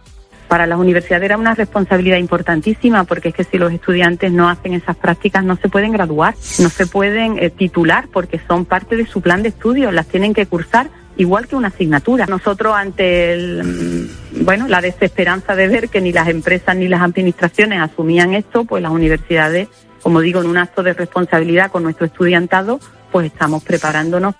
[0.48, 4.74] para las universidades era una responsabilidad importantísima porque es que si los estudiantes no hacen
[4.74, 9.06] esas prácticas no se pueden graduar, no se pueden eh, titular porque son parte de
[9.06, 12.26] su plan de estudio, las tienen que cursar igual que una asignatura.
[12.26, 17.02] Nosotros ante el, mm, bueno, la desesperanza de ver que ni las empresas ni las
[17.02, 19.68] administraciones asumían esto, pues las universidades,
[20.02, 22.80] como digo, en un acto de responsabilidad con nuestro estudiantado,
[23.12, 24.36] pues estamos preparándonos.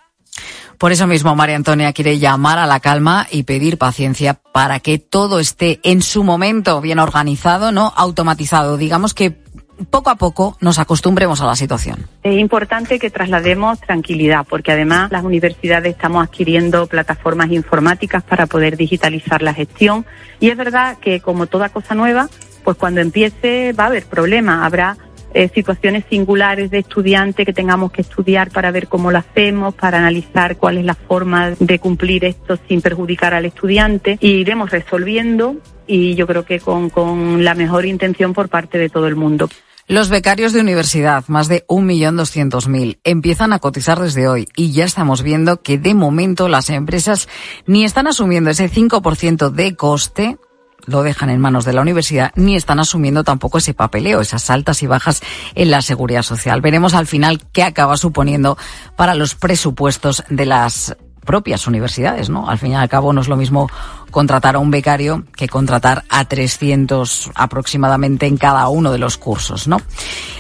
[0.78, 4.98] Por eso mismo, María Antonia quiere llamar a la calma y pedir paciencia para que
[4.98, 8.78] todo esté en su momento bien organizado, no automatizado.
[8.78, 9.44] Digamos que
[9.90, 12.08] poco a poco nos acostumbremos a la situación.
[12.24, 18.78] Es importante que traslademos tranquilidad, porque además las universidades estamos adquiriendo plataformas informáticas para poder
[18.78, 20.06] digitalizar la gestión
[20.40, 22.30] y es verdad que como toda cosa nueva,
[22.64, 24.98] pues cuando empiece va a haber problemas, habrá
[25.34, 30.00] eh, situaciones singulares de estudiante que tengamos que estudiar para ver cómo lo hacemos, para
[30.00, 35.58] analizar cuál es la forma de cumplir esto sin perjudicar al estudiante y iremos resolviendo
[35.86, 39.50] y yo creo que con, con la mejor intención por parte de todo el mundo.
[39.90, 45.24] Los becarios de universidad, más de 1.200.000, empiezan a cotizar desde hoy y ya estamos
[45.24, 47.28] viendo que de momento las empresas
[47.66, 50.38] ni están asumiendo ese 5% de coste
[50.86, 54.84] lo dejan en manos de la universidad, ni están asumiendo tampoco ese papeleo, esas altas
[54.84, 55.22] y bajas
[55.56, 56.62] en la seguridad social.
[56.62, 58.58] Veremos al final qué acaba suponiendo
[58.96, 62.50] para los presupuestos de las propias universidades, ¿no?
[62.50, 63.70] Al fin y al cabo no es lo mismo
[64.12, 69.68] contratar a un becario que contratar a 300 aproximadamente en cada uno de los cursos,
[69.68, 69.82] ¿no?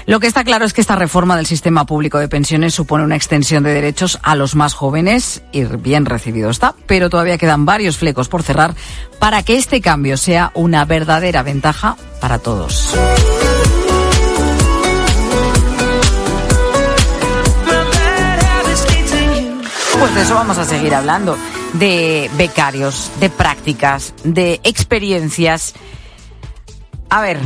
[0.05, 3.15] Lo que está claro es que esta reforma del sistema público de pensiones supone una
[3.15, 7.97] extensión de derechos a los más jóvenes y bien recibido está, pero todavía quedan varios
[7.97, 8.73] flecos por cerrar
[9.19, 12.95] para que este cambio sea una verdadera ventaja para todos.
[19.99, 21.37] Pues de eso vamos a seguir hablando,
[21.73, 25.73] de becarios, de prácticas, de experiencias.
[27.09, 27.37] A ver,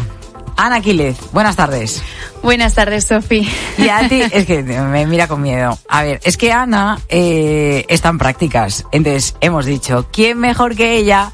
[0.55, 2.03] Ana Aquiles, buenas tardes.
[2.43, 3.49] Buenas tardes, Sofi.
[3.77, 5.79] Y a ti, es que me mira con miedo.
[5.89, 8.85] A ver, es que Ana eh, está en prácticas.
[8.91, 11.31] Entonces, hemos dicho, ¿quién mejor que ella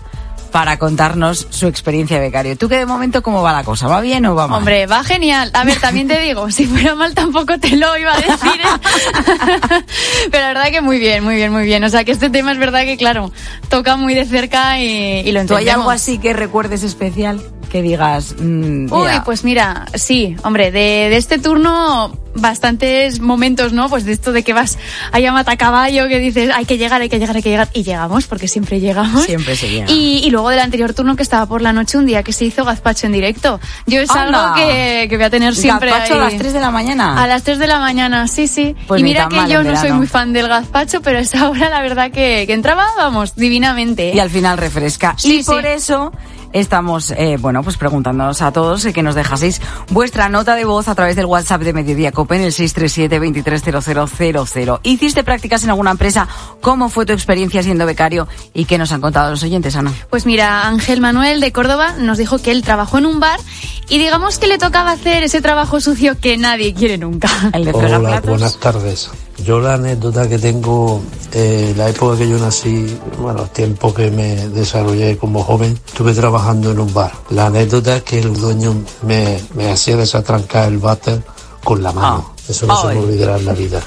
[0.52, 2.58] para contarnos su experiencia de becario.
[2.58, 3.88] ¿Tú qué de momento cómo va la cosa?
[3.88, 4.60] ¿Va bien o va mal?
[4.60, 5.52] Hombre, va genial.
[5.54, 8.62] A ver, también te digo, si fuera mal tampoco te lo iba a decir.
[8.62, 9.84] ¿eh?
[10.32, 11.84] Pero la verdad que muy bien, muy bien, muy bien.
[11.84, 13.32] O sea, que este tema es verdad que, claro,
[13.70, 15.48] toca muy de cerca y, y lo entendemos.
[15.48, 17.42] ¿Tú hay algo así que recuerdes especial?
[17.70, 18.36] Que digas.
[18.40, 23.90] Mm, Uy, pues mira, sí, hombre, de, de, este turno bastantes momentos, ¿no?
[23.90, 24.78] Pues de esto de que vas
[25.12, 27.84] a a caballo, que dices, hay que llegar, hay que llegar, hay que llegar, y
[27.84, 29.26] llegamos, porque siempre llegamos.
[29.26, 29.92] Siempre se llega.
[29.92, 32.46] Y, y luego del anterior turno que estaba por la noche, un día que se
[32.46, 33.60] hizo gazpacho en directo.
[33.86, 34.54] Yo es Anda.
[34.54, 36.20] algo que, que voy a tener siempre ¿Gazpacho ahí.
[36.20, 37.22] a las 3 de la mañana?
[37.22, 38.76] A las 3 de la mañana, sí, sí.
[38.88, 41.82] Pues y mira que yo no soy muy fan del gazpacho, pero esa hora la
[41.82, 44.10] verdad que, que entraba, vamos, divinamente.
[44.10, 44.16] ¿eh?
[44.16, 45.16] Y al final refresca.
[45.18, 45.68] Sí, y por sí.
[45.70, 46.12] eso
[46.54, 50.96] estamos, eh, bueno, pues preguntándonos a todos que nos dejaseis vuestra nota de voz a
[50.96, 54.80] través del WhatsApp de Mediodía Cope en el 637-230000.
[54.84, 56.28] ¿Hiciste prácticas en alguna empresa?
[56.62, 58.28] ¿Cómo fue tu experiencia siendo becario?
[58.54, 59.94] ¿Y qué nos han contado los oyentes, Ana?
[60.10, 63.40] Pues mira, Ángel Manuel de Córdoba nos dijo que él trabajó en un bar
[63.88, 67.30] y digamos que le tocaba hacer ese trabajo sucio que nadie quiere nunca.
[67.54, 69.10] El de Hola, buenas tardes.
[69.44, 71.02] Yo la anécdota que tengo,
[71.34, 76.14] eh, la época que yo nací, bueno, el tiempo que me desarrollé como joven, estuve
[76.14, 77.12] trabajando en un bar.
[77.30, 81.22] La anécdota es que el dueño me, me hacía desatrancar el váter
[81.64, 82.34] con la mano.
[82.48, 83.82] Eso no se me olvidará en la vida.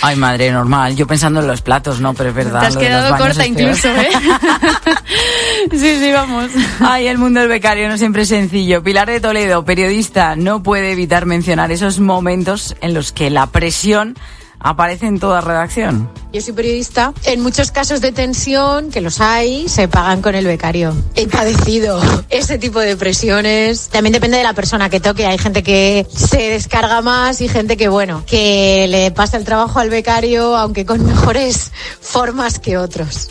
[0.00, 0.96] Ay, madre, normal.
[0.96, 2.60] Yo pensando en los platos, no, pero es verdad.
[2.60, 4.10] Te has quedado corta incluso, ¿eh?
[5.70, 6.50] sí, sí, vamos.
[6.80, 8.82] Ay, el mundo del becario no siempre es sencillo.
[8.82, 14.16] Pilar de Toledo, periodista, no puede evitar mencionar esos momentos en los que la presión
[14.62, 16.08] aparece en toda redacción.
[16.32, 17.12] Yo soy periodista.
[17.24, 20.94] En muchos casos de tensión, que los hay, se pagan con el becario.
[21.14, 23.88] He padecido ese tipo de presiones.
[23.88, 25.26] También depende de la persona que toque.
[25.26, 29.78] Hay gente que se descarga más y gente que, bueno, que le pasa el trabajo
[29.78, 33.30] al becario, aunque con mejores formas que otros.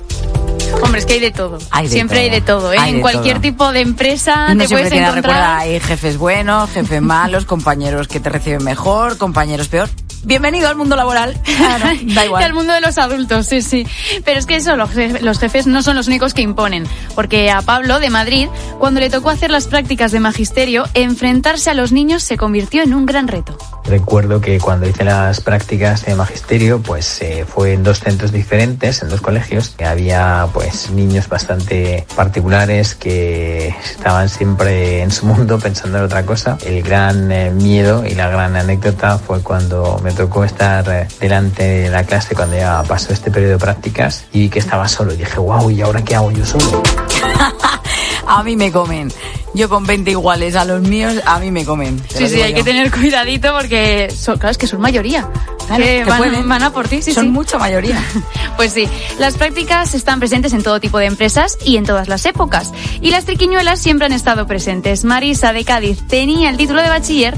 [0.84, 1.58] Hombre, es que hay de todo.
[1.72, 2.24] Hay de siempre todo.
[2.24, 2.78] hay de todo, ¿eh?
[2.80, 3.42] Hay en de cualquier todo.
[3.42, 5.34] tipo de empresa Uno te puedes tiene, encontrar.
[5.34, 9.90] recuerda, hay jefes buenos, jefes malos, compañeros que te reciben mejor, compañeros peor.
[10.24, 11.36] Bienvenido al mundo laboral.
[11.62, 12.44] Claro, da igual.
[12.44, 13.86] El mundo de los adultos, sí, sí.
[14.26, 16.86] Pero es que eso, los jefes, los jefes no son los únicos que imponen.
[17.16, 18.48] Porque a Pablo, de Madrid,
[18.80, 22.94] cuando le tocó hacer las prácticas de magisterio, enfrentarse a los niños se convirtió en
[22.94, 23.58] un gran reto.
[23.86, 29.02] Recuerdo que cuando hice las prácticas de magisterio, pues eh, fue en dos centros diferentes,
[29.02, 29.76] en dos colegios.
[29.84, 36.58] Había pues niños bastante particulares que estaban siempre en su mundo pensando en otra cosa.
[36.66, 41.64] El gran eh, miedo y la gran anécdota fue cuando me tocó estar eh, delante
[41.64, 45.14] de la clase cuando ya pasó este periodo de prácticas y vi que estaba solo.
[45.14, 46.84] Y dije, wow, ¿y ahora qué hago yo solo?
[48.28, 49.12] A mí me comen.
[49.54, 52.02] Yo con 20 iguales a los míos, a mí me comen.
[52.10, 52.58] Sí, sí, hay yo.
[52.58, 55.30] que tener cuidadito porque, son, claro, es que son mayoría.
[55.78, 56.50] Que van, pueden.
[56.50, 57.30] van a por ti, sí, Son sí.
[57.30, 58.02] mucha mayoría.
[58.58, 62.26] Pues sí, las prácticas están presentes en todo tipo de empresas y en todas las
[62.28, 62.72] épocas.
[63.02, 65.04] Y las triquiñuelas siempre han estado presentes.
[65.04, 67.36] Marisa de Cádiz tenía el título de bachiller,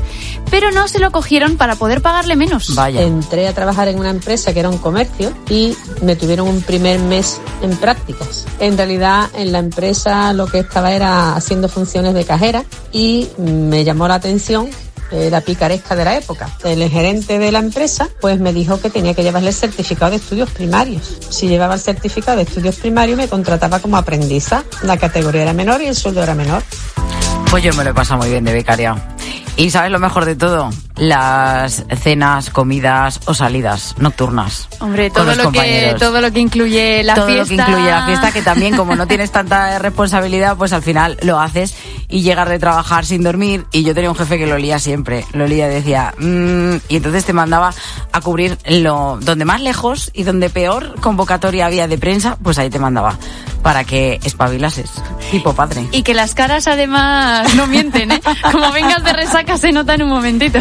[0.49, 2.75] pero no se lo cogieron para poder pagarle menos.
[2.75, 3.01] Vaya.
[3.03, 6.99] Entré a trabajar en una empresa que era un comercio y me tuvieron un primer
[6.99, 8.45] mes en prácticas.
[8.59, 13.83] En realidad en la empresa lo que estaba era haciendo funciones de cajera y me
[13.85, 14.69] llamó la atención
[15.13, 16.49] eh, la picaresca de la época.
[16.63, 20.17] El gerente de la empresa pues me dijo que tenía que llevarle el certificado de
[20.17, 21.17] estudios primarios.
[21.29, 24.63] Si llevaba el certificado de estudios primarios me contrataba como aprendiza.
[24.81, 26.63] La categoría era menor y el sueldo era menor.
[27.51, 29.12] Pues yo me lo he pasado muy bien de becaria.
[29.55, 34.67] Y sabes lo mejor de todo, las cenas, comidas o salidas nocturnas.
[34.79, 35.99] Hombre, todo los lo, que, compañeros.
[35.99, 37.43] todo lo que incluye la todo fiesta.
[37.43, 41.17] lo que incluye la fiesta, que también como no tienes tanta responsabilidad, pues al final
[41.21, 41.75] lo haces
[42.09, 43.65] y llegas de trabajar sin dormir.
[43.71, 47.23] Y yo tenía un jefe que lo olía siempre, lo olía, decía, "Mm", y entonces
[47.25, 47.73] te mandaba
[48.11, 52.71] a cubrir lo donde más lejos y donde peor convocatoria había de prensa, pues ahí
[52.71, 53.17] te mandaba
[53.61, 54.89] para que espabilases.
[55.31, 55.87] tipo padre.
[55.91, 58.21] Y que las caras además no mienten, ¿eh?
[58.51, 60.59] Como vengas de resaca se nota en un momentito.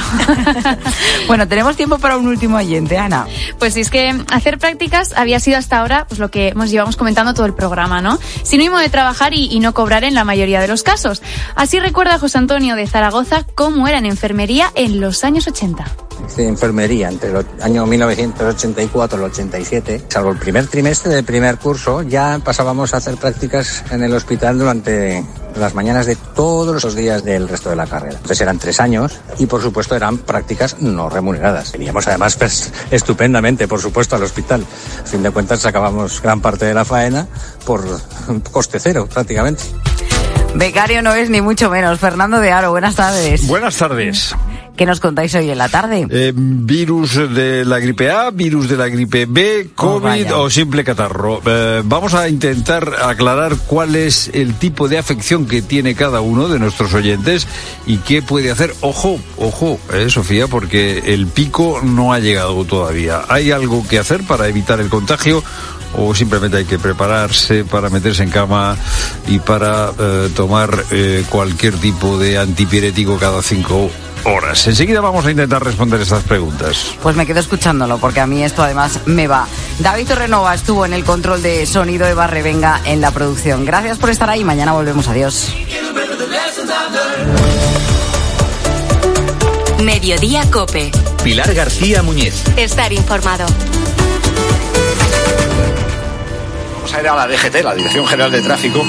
[1.27, 3.27] bueno, tenemos tiempo para un último oyente, Ana.
[3.59, 6.97] Pues sí, es que hacer prácticas había sido hasta ahora pues lo que nos llevamos
[6.97, 8.19] comentando todo el programa, ¿no?
[8.43, 11.23] Sinónimo de trabajar y, y no cobrar en la mayoría de los casos.
[11.55, 15.85] Así recuerda José Antonio de Zaragoza cómo era en enfermería en los años 80
[16.37, 21.59] de enfermería entre el año 1984 y el 87, salvo el primer trimestre del primer
[21.59, 25.25] curso, ya pasábamos a hacer prácticas en el hospital durante
[25.57, 28.15] las mañanas de todos los días del resto de la carrera.
[28.15, 31.73] Entonces eran tres años y por supuesto eran prácticas no remuneradas.
[31.73, 34.65] Veníamos además pues, estupendamente, por supuesto, al hospital.
[35.03, 37.27] A fin de cuentas sacábamos gran parte de la faena
[37.65, 37.85] por
[38.51, 39.65] coste cero prácticamente.
[40.55, 41.99] Becario no es ni mucho menos.
[41.99, 43.47] Fernando de Aro, buenas tardes.
[43.47, 44.35] Buenas tardes.
[44.77, 46.07] ¿Qué nos contáis hoy en la tarde?
[46.09, 51.43] Eh, virus de la gripe A, virus de la gripe B, COVID o simple catarro.
[51.45, 56.49] Eh, vamos a intentar aclarar cuál es el tipo de afección que tiene cada uno
[56.49, 57.47] de nuestros oyentes
[57.87, 58.75] y qué puede hacer.
[58.81, 63.23] Ojo, ojo, eh, Sofía, porque el pico no ha llegado todavía.
[63.29, 65.43] ¿Hay algo que hacer para evitar el contagio?
[65.95, 68.77] o simplemente hay que prepararse para meterse en cama
[69.29, 73.91] y para eh, tomar eh, cualquier tipo de antipirético cada cinco
[74.25, 74.67] horas.
[74.67, 76.95] Enseguida vamos a intentar responder estas preguntas.
[77.03, 79.47] Pues me quedo escuchándolo porque a mí esto además me va.
[79.79, 83.65] David Torrenova estuvo en el control de sonido, Eva Revenga en la producción.
[83.65, 84.45] Gracias por estar ahí.
[84.45, 85.09] Mañana volvemos.
[85.09, 85.53] Adiós.
[89.83, 90.91] Mediodía Cope.
[91.25, 92.45] Pilar García Muñiz.
[92.57, 93.47] Estar informado.
[96.93, 98.85] Vamos a ir a la DGT, la Dirección General de Tráfico.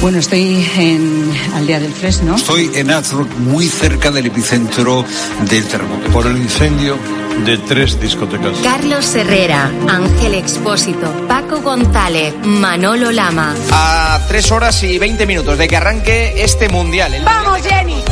[0.00, 2.36] Bueno, estoy en Aldea del Fresno.
[2.36, 5.04] Estoy en Azrock, muy cerca del epicentro
[5.40, 6.08] del terremoto.
[6.10, 6.96] Por el incendio
[7.44, 8.58] de tres discotecas.
[8.62, 13.56] Carlos Herrera, Ángel Expósito, Paco González, Manolo Lama.
[13.72, 17.12] A tres horas y veinte minutos de que arranque este mundial.
[17.12, 18.04] El ¡Vamos, Jenny!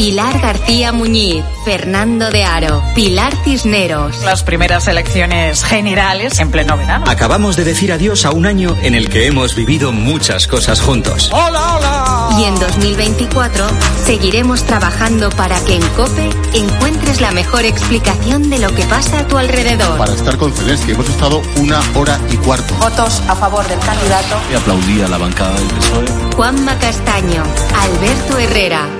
[0.00, 4.22] Pilar García Muñiz, Fernando de Aro, Pilar Cisneros.
[4.24, 7.04] Las primeras elecciones generales en pleno verano.
[7.06, 11.28] Acabamos de decir adiós a un año en el que hemos vivido muchas cosas juntos.
[11.34, 12.28] ¡Hola, hola!
[12.40, 13.66] Y en 2024
[14.06, 19.28] seguiremos trabajando para que en COPE encuentres la mejor explicación de lo que pasa a
[19.28, 19.98] tu alrededor.
[19.98, 22.74] Para estar con Zelensky hemos estado una hora y cuarto.
[22.76, 24.36] Votos a favor del candidato.
[24.50, 26.06] Y aplaudí a la bancada del PSOE.
[26.36, 27.42] Juanma Castaño,
[27.74, 28.99] Alberto Herrera.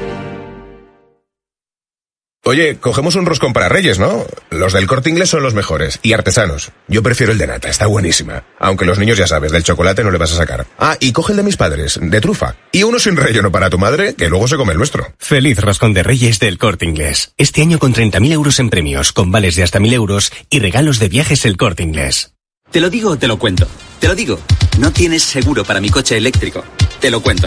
[2.51, 4.27] Oye, cogemos un roscón para Reyes, ¿no?
[4.51, 6.73] Los del corte inglés son los mejores y artesanos.
[6.89, 8.43] Yo prefiero el de nata, está buenísima.
[8.59, 10.67] Aunque los niños ya sabes, del chocolate no le vas a sacar.
[10.77, 12.57] Ah, y coge el de mis padres, de trufa.
[12.73, 15.13] Y uno sin relleno para tu madre, que luego se come el nuestro.
[15.17, 17.35] Feliz roscón de Reyes del corte inglés.
[17.37, 20.99] Este año con 30.000 euros en premios, con vales de hasta 1.000 euros y regalos
[20.99, 22.33] de viajes el corte inglés.
[22.73, 23.69] Te lo digo o te lo cuento.
[24.01, 24.41] Te lo digo.
[24.81, 26.65] No tienes seguro para mi coche eléctrico.
[26.99, 27.47] Te lo cuento.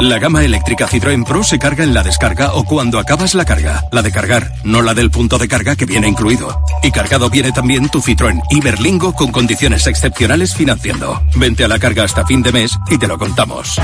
[0.00, 3.84] La gama eléctrica Citroën Pro se carga en la descarga o cuando acabas la carga.
[3.92, 6.62] La de cargar, no la del punto de carga que viene incluido.
[6.82, 11.22] Y cargado viene también tu Citroën Iberlingo con condiciones excepcionales financiando.
[11.36, 13.78] Vente a la carga hasta fin de mes y te lo contamos.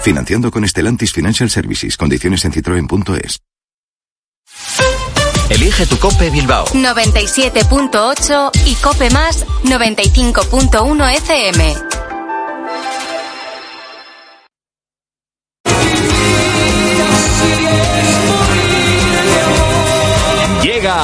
[0.00, 1.96] Financiando con Stellantis Financial Services.
[1.96, 3.40] Condiciones en citroen.es.
[5.50, 6.66] Elige tu Cope Bilbao.
[6.66, 11.74] 97.8 y Cope Más 95.1 FM.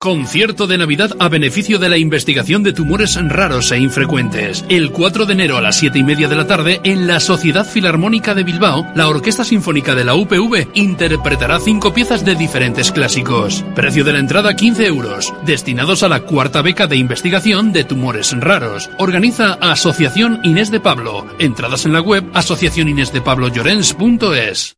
[0.00, 4.64] Concierto de Navidad a beneficio de la investigación de tumores raros e infrecuentes.
[4.68, 7.66] El 4 de enero a las 7 y media de la tarde, en la Sociedad
[7.66, 13.64] Filarmónica de Bilbao, la Orquesta Sinfónica de la UPV interpretará cinco piezas de diferentes clásicos.
[13.74, 18.32] Precio de la entrada 15 euros, destinados a la cuarta beca de investigación de tumores
[18.38, 18.88] raros.
[18.98, 21.26] Organiza Asociación Inés de Pablo.
[21.40, 24.77] Entradas en la web asociacioninésdepablolorens.es.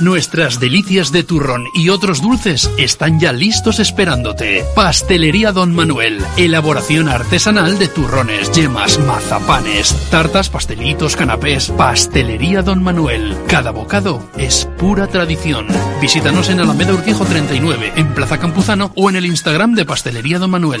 [0.00, 4.64] Nuestras delicias de turrón y otros dulces están ya listos esperándote.
[4.74, 6.18] Pastelería Don Manuel.
[6.38, 11.70] Elaboración artesanal de turrones, yemas, mazapanes, tartas, pastelitos, canapés.
[11.76, 13.36] Pastelería Don Manuel.
[13.48, 15.66] Cada bocado es pura tradición.
[16.00, 20.50] Visítanos en Alameda Urquijo 39, en Plaza Campuzano o en el Instagram de Pastelería Don
[20.50, 20.80] Manuel.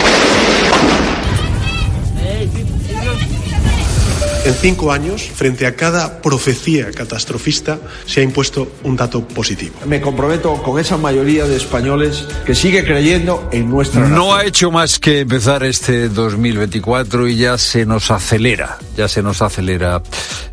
[4.43, 7.77] En cinco años, frente a cada profecía catastrofista,
[8.07, 9.75] se ha impuesto un dato positivo.
[9.85, 14.39] Me comprometo con esa mayoría de españoles que sigue creyendo en nuestra No nación.
[14.39, 19.43] ha hecho más que empezar este 2024 y ya se nos acelera, ya se nos
[19.43, 20.01] acelera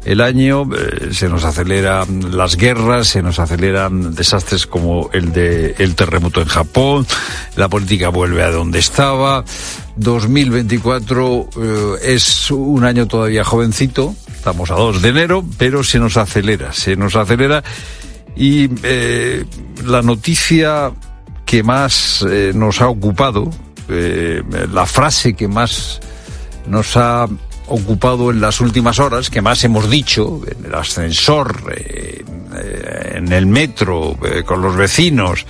[0.04, 5.74] el año, eh, se nos aceleran las guerras, se nos aceleran desastres como el de
[5.78, 7.06] el terremoto en Japón,
[7.56, 9.44] la política vuelve a donde estaba.
[9.98, 16.16] 2024 eh, es un año todavía jovencito, estamos a 2 de enero, pero se nos
[16.16, 17.62] acelera, se nos acelera.
[18.36, 19.44] Y eh,
[19.84, 20.92] la noticia
[21.44, 23.50] que más eh, nos ha ocupado,
[23.88, 25.98] la frase que más
[26.66, 27.26] nos ha
[27.68, 31.74] ocupado en las últimas horas, que más hemos dicho, en el ascensor,
[32.54, 35.46] en el metro, con los vecinos,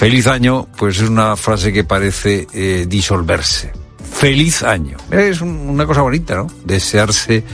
[0.00, 3.70] feliz año, pues es una frase que parece eh, disolverse.
[4.12, 4.96] Feliz año.
[5.10, 6.46] Es un- una cosa bonita, ¿no?
[6.64, 7.44] Desearse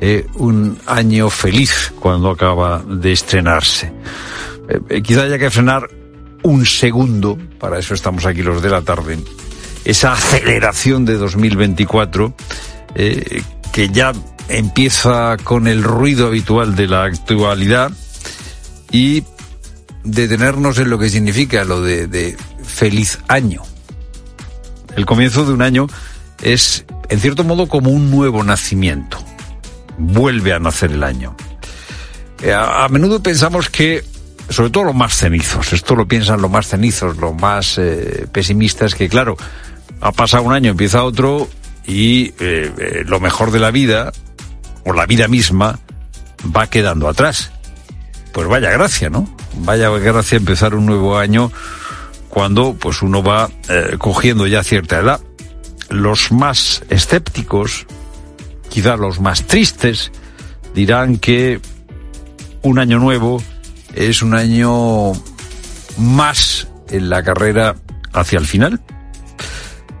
[0.00, 3.92] eh, un año feliz cuando acaba de estrenarse.
[4.88, 5.88] Eh, quizá haya que frenar
[6.44, 9.18] un segundo, para eso estamos aquí los de la tarde,
[9.84, 12.32] esa aceleración de 2024
[12.94, 14.12] eh, que ya
[14.48, 17.90] empieza con el ruido habitual de la actualidad
[18.92, 19.22] y
[20.04, 23.62] detenernos en lo que significa lo de, feliz año.
[24.96, 25.86] El comienzo de un año
[26.42, 29.18] es, en cierto modo, como un nuevo nacimiento.
[29.98, 31.36] Vuelve a nacer el año.
[32.42, 34.04] Eh, A, menudo pensamos que,
[34.48, 38.94] sobre todo los más cenizos, esto lo piensan los más cenizos, los más eh, pesimistas,
[38.94, 39.36] que claro,
[40.00, 41.48] ha pasado un año, empieza otro
[41.86, 44.12] y eh, lo mejor de la vida,
[44.84, 45.78] o la vida misma,
[46.56, 47.52] va quedando atrás.
[48.32, 49.28] Pues vaya gracia, ¿no?
[49.58, 51.50] Vaya gracia empezar un nuevo año
[52.28, 55.20] cuando pues uno va eh, cogiendo ya cierta edad.
[55.88, 57.86] Los más escépticos,
[58.68, 60.12] quizá los más tristes,
[60.74, 61.60] dirán que
[62.62, 63.42] un año nuevo
[63.94, 65.12] es un año
[65.98, 67.74] más en la carrera
[68.12, 68.80] hacia el final,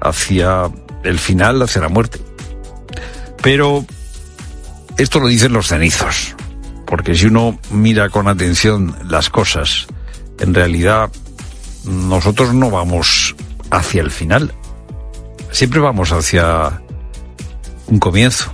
[0.00, 0.70] hacia
[1.02, 2.20] el final, hacia la muerte.
[3.42, 3.84] Pero
[4.96, 6.36] esto lo dicen los cenizos,
[6.90, 9.86] porque si uno mira con atención las cosas,
[10.40, 11.08] en realidad
[11.84, 13.36] nosotros no vamos
[13.70, 14.52] hacia el final,
[15.52, 16.82] siempre vamos hacia
[17.86, 18.52] un comienzo.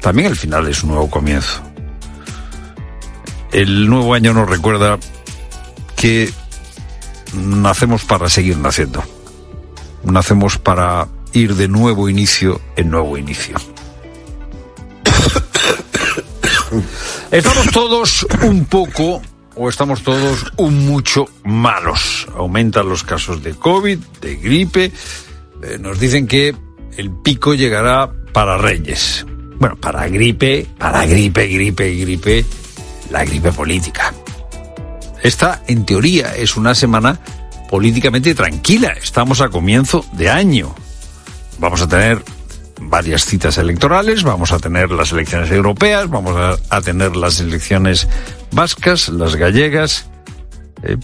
[0.00, 1.62] También el final es un nuevo comienzo.
[3.52, 4.98] El nuevo año nos recuerda
[5.94, 6.32] que
[7.32, 9.04] nacemos para seguir naciendo.
[10.02, 13.56] Nacemos para ir de nuevo inicio en nuevo inicio.
[17.30, 19.20] Estamos todos un poco
[19.54, 22.26] o estamos todos un mucho malos.
[22.34, 24.90] Aumentan los casos de COVID, de gripe.
[25.62, 26.56] Eh, nos dicen que
[26.96, 29.26] el pico llegará para Reyes.
[29.58, 32.46] Bueno, para gripe, para gripe, gripe, gripe,
[33.10, 34.14] la gripe política.
[35.22, 37.20] Esta, en teoría, es una semana
[37.68, 38.94] políticamente tranquila.
[39.02, 40.74] Estamos a comienzo de año.
[41.58, 42.22] Vamos a tener
[42.80, 48.08] varias citas electorales, vamos a tener las elecciones europeas, vamos a, tener las elecciones
[48.52, 50.06] vascas, las gallegas.
[50.82, 50.96] eh.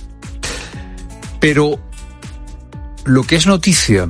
[1.41, 1.79] Pero
[3.05, 4.09] lo que es noticia,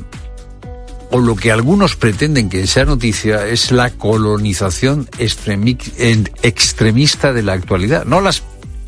[1.11, 8.05] o lo que algunos pretenden que sea noticia, es la colonización extremista de la actualidad.
[8.05, 8.43] No las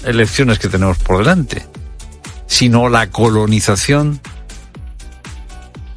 [0.05, 1.65] elecciones que tenemos por delante,
[2.47, 4.21] sino la colonización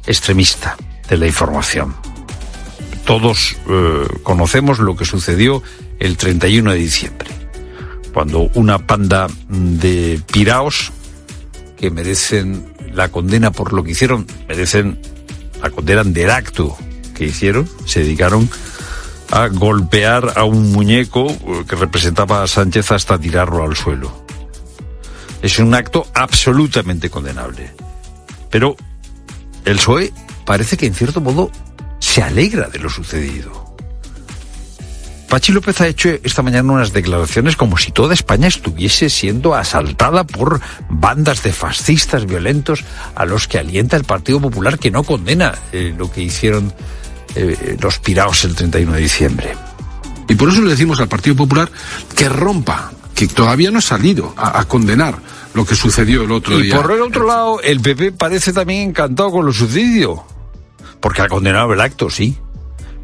[0.06, 0.76] extremista
[1.08, 1.94] de la información.
[3.10, 5.64] Todos eh, conocemos lo que sucedió
[5.98, 7.28] el 31 de diciembre,
[8.14, 10.92] cuando una panda de piraos
[11.76, 15.02] que merecen la condena por lo que hicieron, merecen
[15.60, 16.78] la condena del acto
[17.12, 18.48] que hicieron, se dedicaron
[19.32, 24.24] a golpear a un muñeco eh, que representaba a Sánchez hasta tirarlo al suelo.
[25.42, 27.72] Es un acto absolutamente condenable.
[28.50, 28.76] Pero
[29.64, 30.12] el PSOE
[30.44, 31.50] parece que en cierto modo
[32.00, 33.70] se alegra de lo sucedido.
[35.28, 40.24] Pachi López ha hecho esta mañana unas declaraciones como si toda España estuviese siendo asaltada
[40.24, 42.82] por bandas de fascistas violentos
[43.14, 46.74] a los que alienta el Partido Popular que no condena eh, lo que hicieron
[47.36, 49.54] eh, los piraos el 31 de diciembre.
[50.28, 51.70] Y por eso le decimos al Partido Popular
[52.16, 55.16] que rompa, que todavía no ha salido a, a condenar
[55.54, 56.74] lo que sucedió el otro y día.
[56.74, 60.26] Y por el otro lado, el PP parece también encantado con lo sucedido,
[61.00, 62.36] porque ha condenado el acto, sí,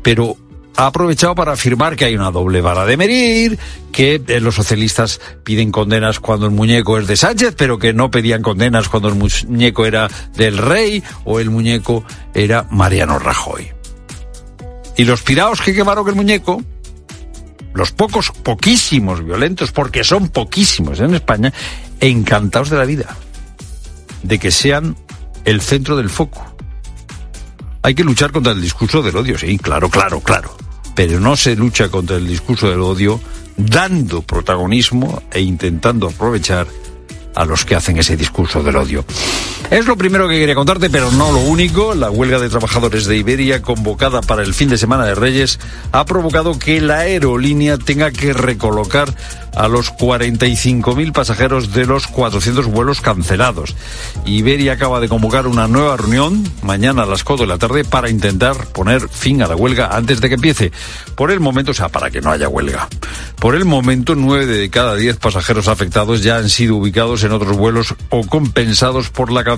[0.02, 0.36] pero
[0.76, 3.58] ha aprovechado para afirmar que hay una doble vara de medir,
[3.92, 8.10] que eh, los socialistas piden condenas cuando el muñeco es de Sánchez, pero que no
[8.10, 13.72] pedían condenas cuando el muñeco era del rey o el muñeco era Mariano Rajoy.
[14.96, 16.62] Y los piraos que quemaron el muñeco,
[17.74, 21.52] los pocos, poquísimos violentos, porque son poquísimos en España,
[22.00, 23.16] encantados de la vida,
[24.22, 24.96] de que sean
[25.44, 26.55] el centro del foco.
[27.86, 30.56] Hay que luchar contra el discurso del odio, sí, claro, claro, claro.
[30.96, 33.20] Pero no se lucha contra el discurso del odio
[33.56, 36.66] dando protagonismo e intentando aprovechar
[37.36, 39.04] a los que hacen ese discurso del odio.
[39.70, 41.92] Es lo primero que quería contarte, pero no lo único.
[41.94, 45.58] La huelga de trabajadores de Iberia, convocada para el fin de semana de Reyes,
[45.90, 49.12] ha provocado que la aerolínea tenga que recolocar
[49.56, 53.74] a los 45.000 pasajeros de los 400 vuelos cancelados.
[54.24, 58.10] Iberia acaba de convocar una nueva reunión mañana a las 4 de la tarde para
[58.10, 60.72] intentar poner fin a la huelga antes de que empiece.
[61.16, 62.86] Por el momento, o sea, para que no haya huelga.
[63.40, 67.56] Por el momento, 9 de cada 10 pasajeros afectados ya han sido ubicados en otros
[67.56, 69.55] vuelos o compensados por la cancelación.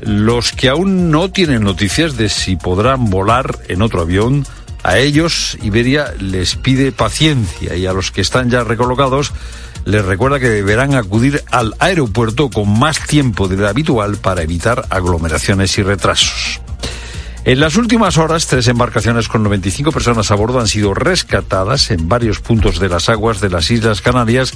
[0.00, 4.46] Los que aún no tienen noticias de si podrán volar en otro avión,
[4.82, 9.32] a ellos Iberia les pide paciencia y a los que están ya recolocados
[9.84, 14.84] les recuerda que deberán acudir al aeropuerto con más tiempo de lo habitual para evitar
[14.90, 16.60] aglomeraciones y retrasos.
[17.44, 22.08] En las últimas horas, tres embarcaciones con 95 personas a bordo han sido rescatadas en
[22.08, 24.52] varios puntos de las aguas de las Islas Canarias,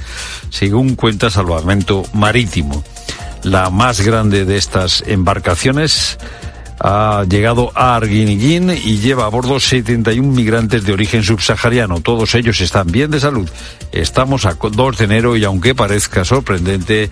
[0.50, 2.82] según cuenta Salvamento Marítimo.
[3.42, 6.18] La más grande de estas embarcaciones
[6.78, 12.00] ha llegado a Arguineguín y lleva a bordo 71 migrantes de origen subsahariano.
[12.00, 13.48] Todos ellos están bien de salud.
[13.92, 17.10] Estamos a 2 de enero y aunque parezca sorprendente,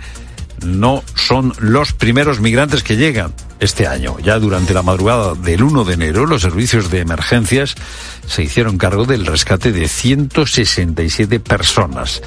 [0.64, 4.18] no son los primeros migrantes que llegan este año.
[4.20, 7.74] Ya durante la madrugada del 1 de enero, los servicios de emergencias
[8.26, 12.22] se hicieron cargo del rescate de 167 personas.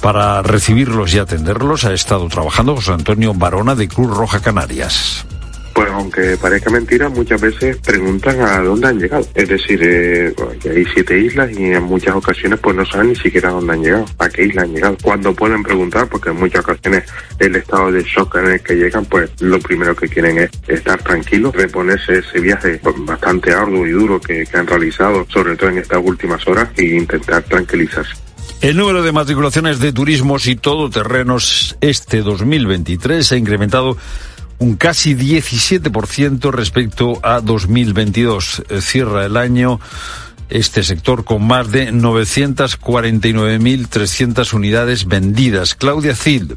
[0.00, 5.26] Para recibirlos y atenderlos ha estado trabajando José Antonio Barona de Cruz Roja Canarias.
[5.74, 9.26] Pues aunque parezca mentira, muchas veces preguntan a dónde han llegado.
[9.34, 10.34] Es decir, eh,
[10.64, 14.06] hay siete islas y en muchas ocasiones pues no saben ni siquiera dónde han llegado,
[14.18, 14.96] a qué isla han llegado.
[15.02, 17.04] Cuando pueden preguntar, porque en muchas ocasiones
[17.38, 21.00] el estado de shock en el que llegan, pues lo primero que quieren es estar
[21.02, 25.78] tranquilos, reponerse ese viaje bastante arduo y duro que, que han realizado, sobre todo en
[25.78, 28.29] estas últimas horas, e intentar tranquilizarse.
[28.60, 33.96] El número de matriculaciones de turismos y todoterrenos este 2023 se ha incrementado
[34.58, 38.64] un casi 17% respecto a 2022.
[38.82, 39.80] Cierra el año
[40.50, 45.74] este sector con más de 949.300 unidades vendidas.
[45.74, 46.52] Claudia Cid.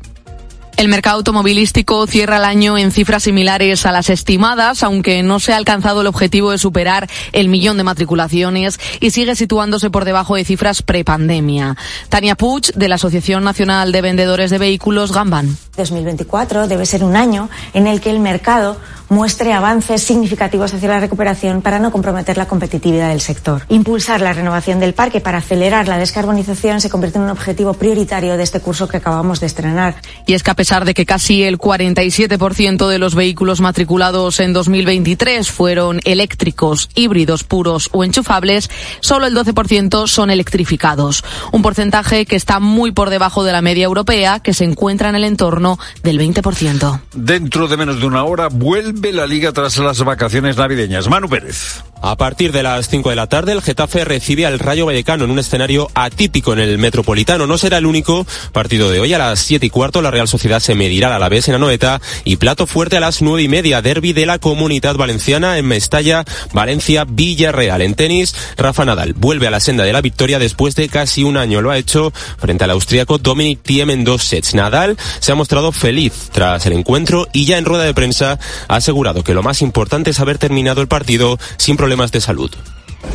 [0.76, 5.53] El mercado automovilístico cierra el año en cifras similares a las estimadas, aunque no se
[5.53, 10.36] ha alcanzado el objetivo de superar el millón de matriculaciones y sigue situándose por debajo
[10.36, 11.78] de cifras prepandemia.
[12.09, 15.57] Tania Puig, de la Asociación Nacional de Vendedores de Vehículos, Gamban.
[15.78, 18.78] 2024 debe ser un año en el que el mercado
[19.09, 23.63] muestre avances significativos hacia la recuperación para no comprometer la competitividad del sector.
[23.69, 28.38] Impulsar la renovación del parque para acelerar la descarbonización se convierte en un objetivo prioritario
[28.38, 29.95] de este curso que acabamos de estrenar.
[30.26, 35.51] Y es que pesar de que casi el 47% de los vehículos matriculados en 2023
[35.51, 38.70] fueron eléctricos, híbridos puros o enchufables,
[39.01, 41.26] solo el 12% son electrificados.
[41.51, 45.16] Un porcentaje que está muy por debajo de la media europea, que se encuentra en
[45.16, 47.01] el entorno del 20%.
[47.14, 51.09] Dentro de menos de una hora vuelve la liga tras las vacaciones navideñas.
[51.09, 51.84] Manu Pérez.
[52.06, 55.32] A partir de las 5 de la tarde, el Getafe recibe al Rayo Vallecano en
[55.32, 57.47] un escenario atípico en el Metropolitano.
[57.47, 59.14] No será el único partido de hoy.
[59.14, 62.01] A las 7 y cuarto, la Real Sociedad se medirá a la vez en Anoeta
[62.26, 66.26] y plato fuerte a las 9 y media, derby de la Comunidad Valenciana en Mestalla,
[66.51, 67.82] Valencia, Villarreal.
[67.82, 71.38] En tenis, Rafa Nadal vuelve a la senda de la victoria después de casi un
[71.38, 71.62] año.
[71.62, 74.56] Lo ha hecho frente al austríaco Dominic Thiem en dos sets.
[74.56, 78.76] Nadal se ha mostrado feliz tras el encuentro y ya en rueda de prensa ha
[78.76, 82.52] asegurado que lo más importante es haber terminado el partido sin problemas de salud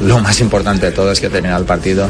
[0.01, 2.09] lo más importante de todo es que termina el partido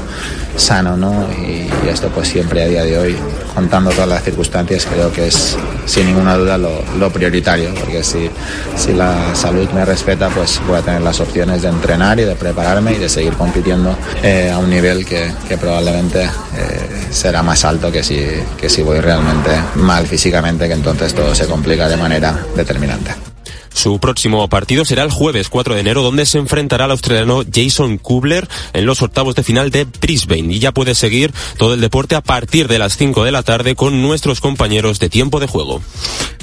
[0.56, 1.26] sano, ¿no?
[1.32, 3.16] Y, esto pues siempre a día de hoy,
[3.54, 5.56] contando todas las circunstancias, creo que es
[5.86, 8.28] sin ninguna duda lo, prioritario, porque si,
[8.76, 12.36] si la salud me respeta, pues voy a tener las opciones de entrenar y de
[12.36, 17.90] prepararme y de seguir compitiendo eh, a un nivel que, probablemente eh, será más alto
[17.90, 18.22] que si,
[18.60, 23.37] que si voy realmente mal físicamente, que entonces todo se complica de manera determinante.
[23.78, 27.96] Su próximo partido será el jueves 4 de enero, donde se enfrentará al australiano Jason
[27.96, 30.52] Kubler en los octavos de final de Brisbane.
[30.52, 33.76] Y ya puede seguir todo el deporte a partir de las 5 de la tarde
[33.76, 35.80] con nuestros compañeros de tiempo de juego.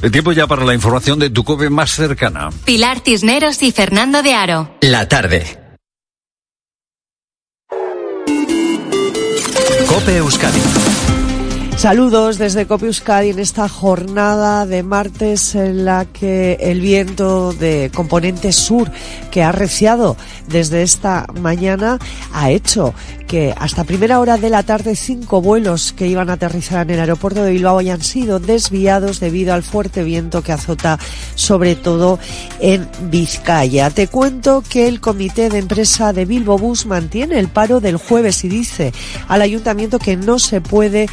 [0.02, 2.52] El tiempo ya para la información de tu COPE más cercana.
[2.64, 4.72] Pilar Cisneros y Fernando de Aro.
[4.80, 5.60] La tarde.
[9.90, 10.95] Cope Euskadi.
[11.78, 18.54] Saludos desde Copiuscadi en esta jornada de martes en la que el viento de componente
[18.54, 18.90] sur
[19.30, 20.16] que ha arreciado
[20.48, 22.00] desde esta mañana
[22.34, 22.94] ha hecho
[23.28, 27.00] que hasta primera hora de la tarde cinco vuelos que iban a aterrizar en el
[27.02, 31.00] aeropuerto de Bilbao hayan sido desviados debido al fuerte viento que azota
[31.34, 32.20] sobre todo
[32.60, 33.90] en Vizcaya.
[33.90, 38.44] Te cuento que el comité de empresa de Bilbo Bus mantiene el paro del jueves
[38.44, 38.94] y dice
[39.28, 41.08] al ayuntamiento que no se puede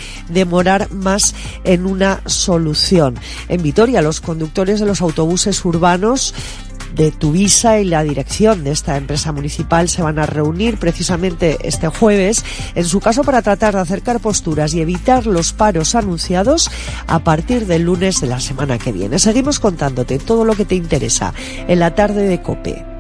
[0.52, 1.34] demorar más
[1.64, 3.14] en una solución.
[3.48, 6.34] En Vitoria, los conductores de los autobuses urbanos
[6.94, 11.88] de Tuvisa y la dirección de esta empresa municipal se van a reunir precisamente este
[11.88, 12.44] jueves,
[12.74, 16.70] en su caso para tratar de acercar posturas y evitar los paros anunciados
[17.06, 19.18] a partir del lunes de la semana que viene.
[19.18, 21.32] Seguimos contándote todo lo que te interesa
[21.66, 22.91] en la tarde de COPE.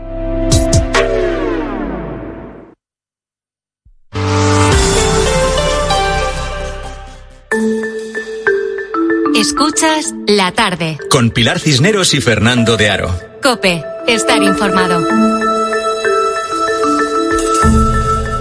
[9.82, 10.96] Escuchas la tarde.
[11.10, 13.18] Con Pilar Cisneros y Fernando de Aro.
[13.42, 15.04] Cope, estar informado.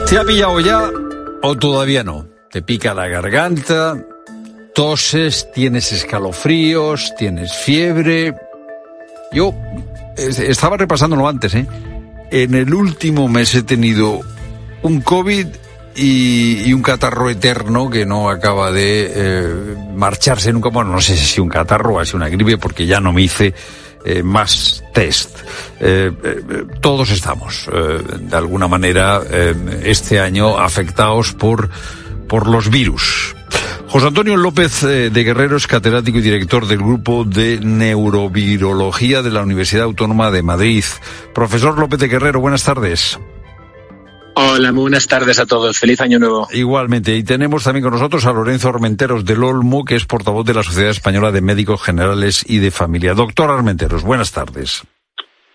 [0.07, 0.91] ¿Te ha pillado ya
[1.41, 2.27] o todavía no?
[2.51, 3.97] ¿Te pica la garganta?
[4.75, 5.51] ¿Toses?
[5.51, 7.15] ¿Tienes escalofríos?
[7.17, 8.35] ¿Tienes fiebre?
[9.31, 9.55] Yo
[10.15, 11.65] estaba repasándolo antes, ¿eh?
[12.29, 14.19] En el último mes he tenido
[14.83, 15.47] un COVID
[15.95, 20.69] y, un catarro eterno que no acaba de eh, marcharse nunca.
[20.69, 23.53] Bueno, no sé si un catarro o si una gripe porque ya no me hice
[24.03, 25.39] eh, más test.
[25.79, 29.21] Eh, eh, todos estamos, de alguna manera,
[29.83, 31.69] este año afectados por,
[32.27, 33.35] por los virus.
[33.87, 39.41] José Antonio López de Guerrero es catedrático y director del grupo de neurovirología de la
[39.41, 40.85] Universidad Autónoma de Madrid.
[41.33, 43.19] Profesor López de Guerrero, buenas tardes.
[44.35, 45.77] Hola, muy buenas tardes a todos.
[45.77, 46.47] Feliz año nuevo.
[46.51, 47.15] Igualmente.
[47.15, 50.63] Y tenemos también con nosotros a Lorenzo Armenteros del Olmo, que es portavoz de la
[50.63, 53.13] Sociedad Española de Médicos Generales y de Familia.
[53.13, 54.83] Doctor Armenteros, buenas tardes.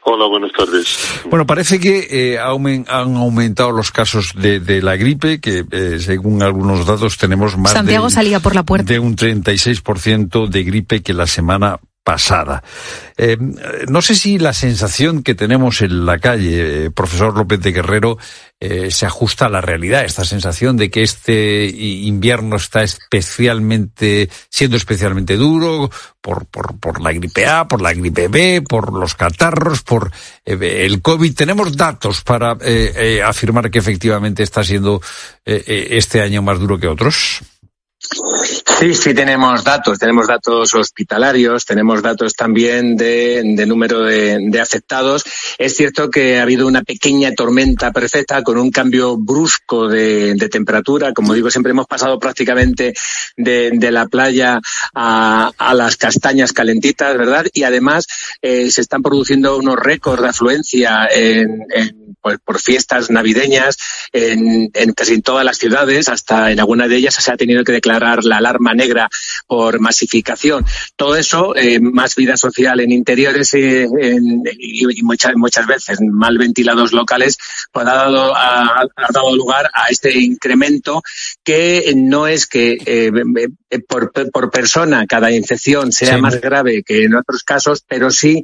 [0.09, 0.99] Hola, buenas tardes.
[1.29, 6.87] Bueno, parece que eh, han aumentado los casos de, la gripe, que eh, según algunos
[6.87, 8.93] datos tenemos más Santiago salía por la puerta.
[8.93, 12.63] de un 36% de gripe que la semana pasada.
[13.17, 13.37] Eh,
[13.89, 18.17] no sé si la sensación que tenemos en la calle, eh, profesor López de Guerrero,
[18.61, 20.05] eh, se ajusta a la realidad.
[20.05, 25.91] Esta sensación de que este invierno está especialmente, siendo especialmente duro
[26.21, 30.13] por, por, por la gripe A, por la gripe B, por los catarros, por
[30.45, 31.35] el COVID.
[31.35, 32.57] Tenemos datos para
[33.27, 35.03] afirmar que efectivamente está siendo
[35.45, 37.43] este año más duro que otros.
[38.67, 45.25] Sí, sí tenemos datos, tenemos datos hospitalarios, tenemos datos también de, número de, afectados.
[45.57, 51.15] Es cierto que ha habido una pequeña tormenta perfecta con un cambio brusco de, temperatura.
[51.15, 52.93] Como digo, siempre hemos pasado prácticamente
[53.37, 54.61] de, la playa
[54.95, 57.47] a, las castañas calentitas, ¿verdad?
[57.55, 58.07] Y además
[58.43, 61.65] eh, se están produciendo unos récords de afluencia en,
[62.21, 63.77] por, fiestas navideñas
[64.13, 67.73] en, en casi todas las ciudades, hasta en alguna de ellas se ha tenido que
[67.73, 69.09] declarar la alarma negra
[69.47, 70.65] por masificación.
[70.97, 77.39] Todo eso, eh, más vida social en interiores y, muchas, muchas veces mal ventilados locales,
[77.73, 81.03] pues ha dado, ha, dado lugar a este incremento
[81.45, 83.11] que no es que eh,
[83.89, 88.43] por, por, persona cada infección sea más grave que en otros casos, pero sí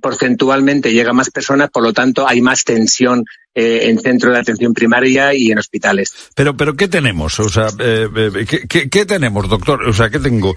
[0.00, 3.24] porcentualmente llega más personas, por lo tanto hay más tensión
[3.54, 6.14] eh, en centros de atención primaria y en hospitales.
[6.34, 7.38] Pero, pero ¿qué tenemos?
[7.38, 9.86] O sea, eh, eh, ¿qué, qué, tenemos, doctor?
[9.86, 10.54] O sea, ¿qué tengo?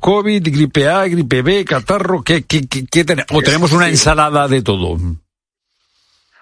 [0.00, 3.28] COVID, gripe A, gripe B, catarro, ¿qué, qué, qué, tenemos?
[3.32, 4.98] ¿O tenemos una ensalada de todo?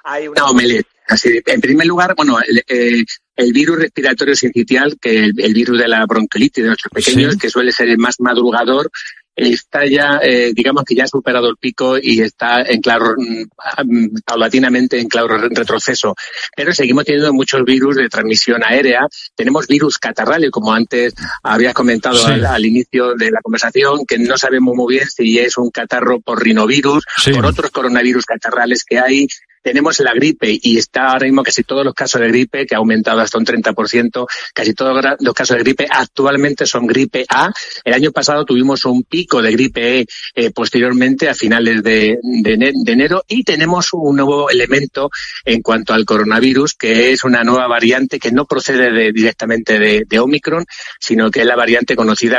[0.03, 0.89] Hay una omelette.
[1.07, 5.87] Así, en primer lugar, bueno, el, el virus respiratorio sincitial, que el, el, virus de
[5.87, 8.91] la bronquiolitis de nuestros pequeños, que suele ser el más madrugador,
[9.37, 14.19] está ya, eh, digamos que ya ha superado el pico y está en claro, mm,
[14.25, 16.15] paulatinamente en claro retroceso.
[16.57, 19.07] Pero seguimos teniendo muchos virus de transmisión aérea.
[19.35, 24.75] Tenemos virus catarrales, como antes habías comentado al, inicio de la conversación, que no sabemos
[24.75, 29.27] muy bien si es un catarro por rinovirus, por otros coronavirus catarrales que hay
[29.65, 32.79] tenemos la gripe y está ahora mismo casi todos los casos de gripe, que ha
[32.79, 37.51] aumentado hasta un 30%, casi todos los casos de gripe actualmente son gripe A.
[37.83, 43.25] El año pasado tuvimos un pico de gripe E eh, posteriormente a finales de, enero
[43.27, 45.11] y tenemos un nuevo elemento
[45.47, 50.65] en cuanto al coronavirus, que es una nueva variante que no procede directamente de, Omicron,
[51.01, 52.33] sino que es la variante conocida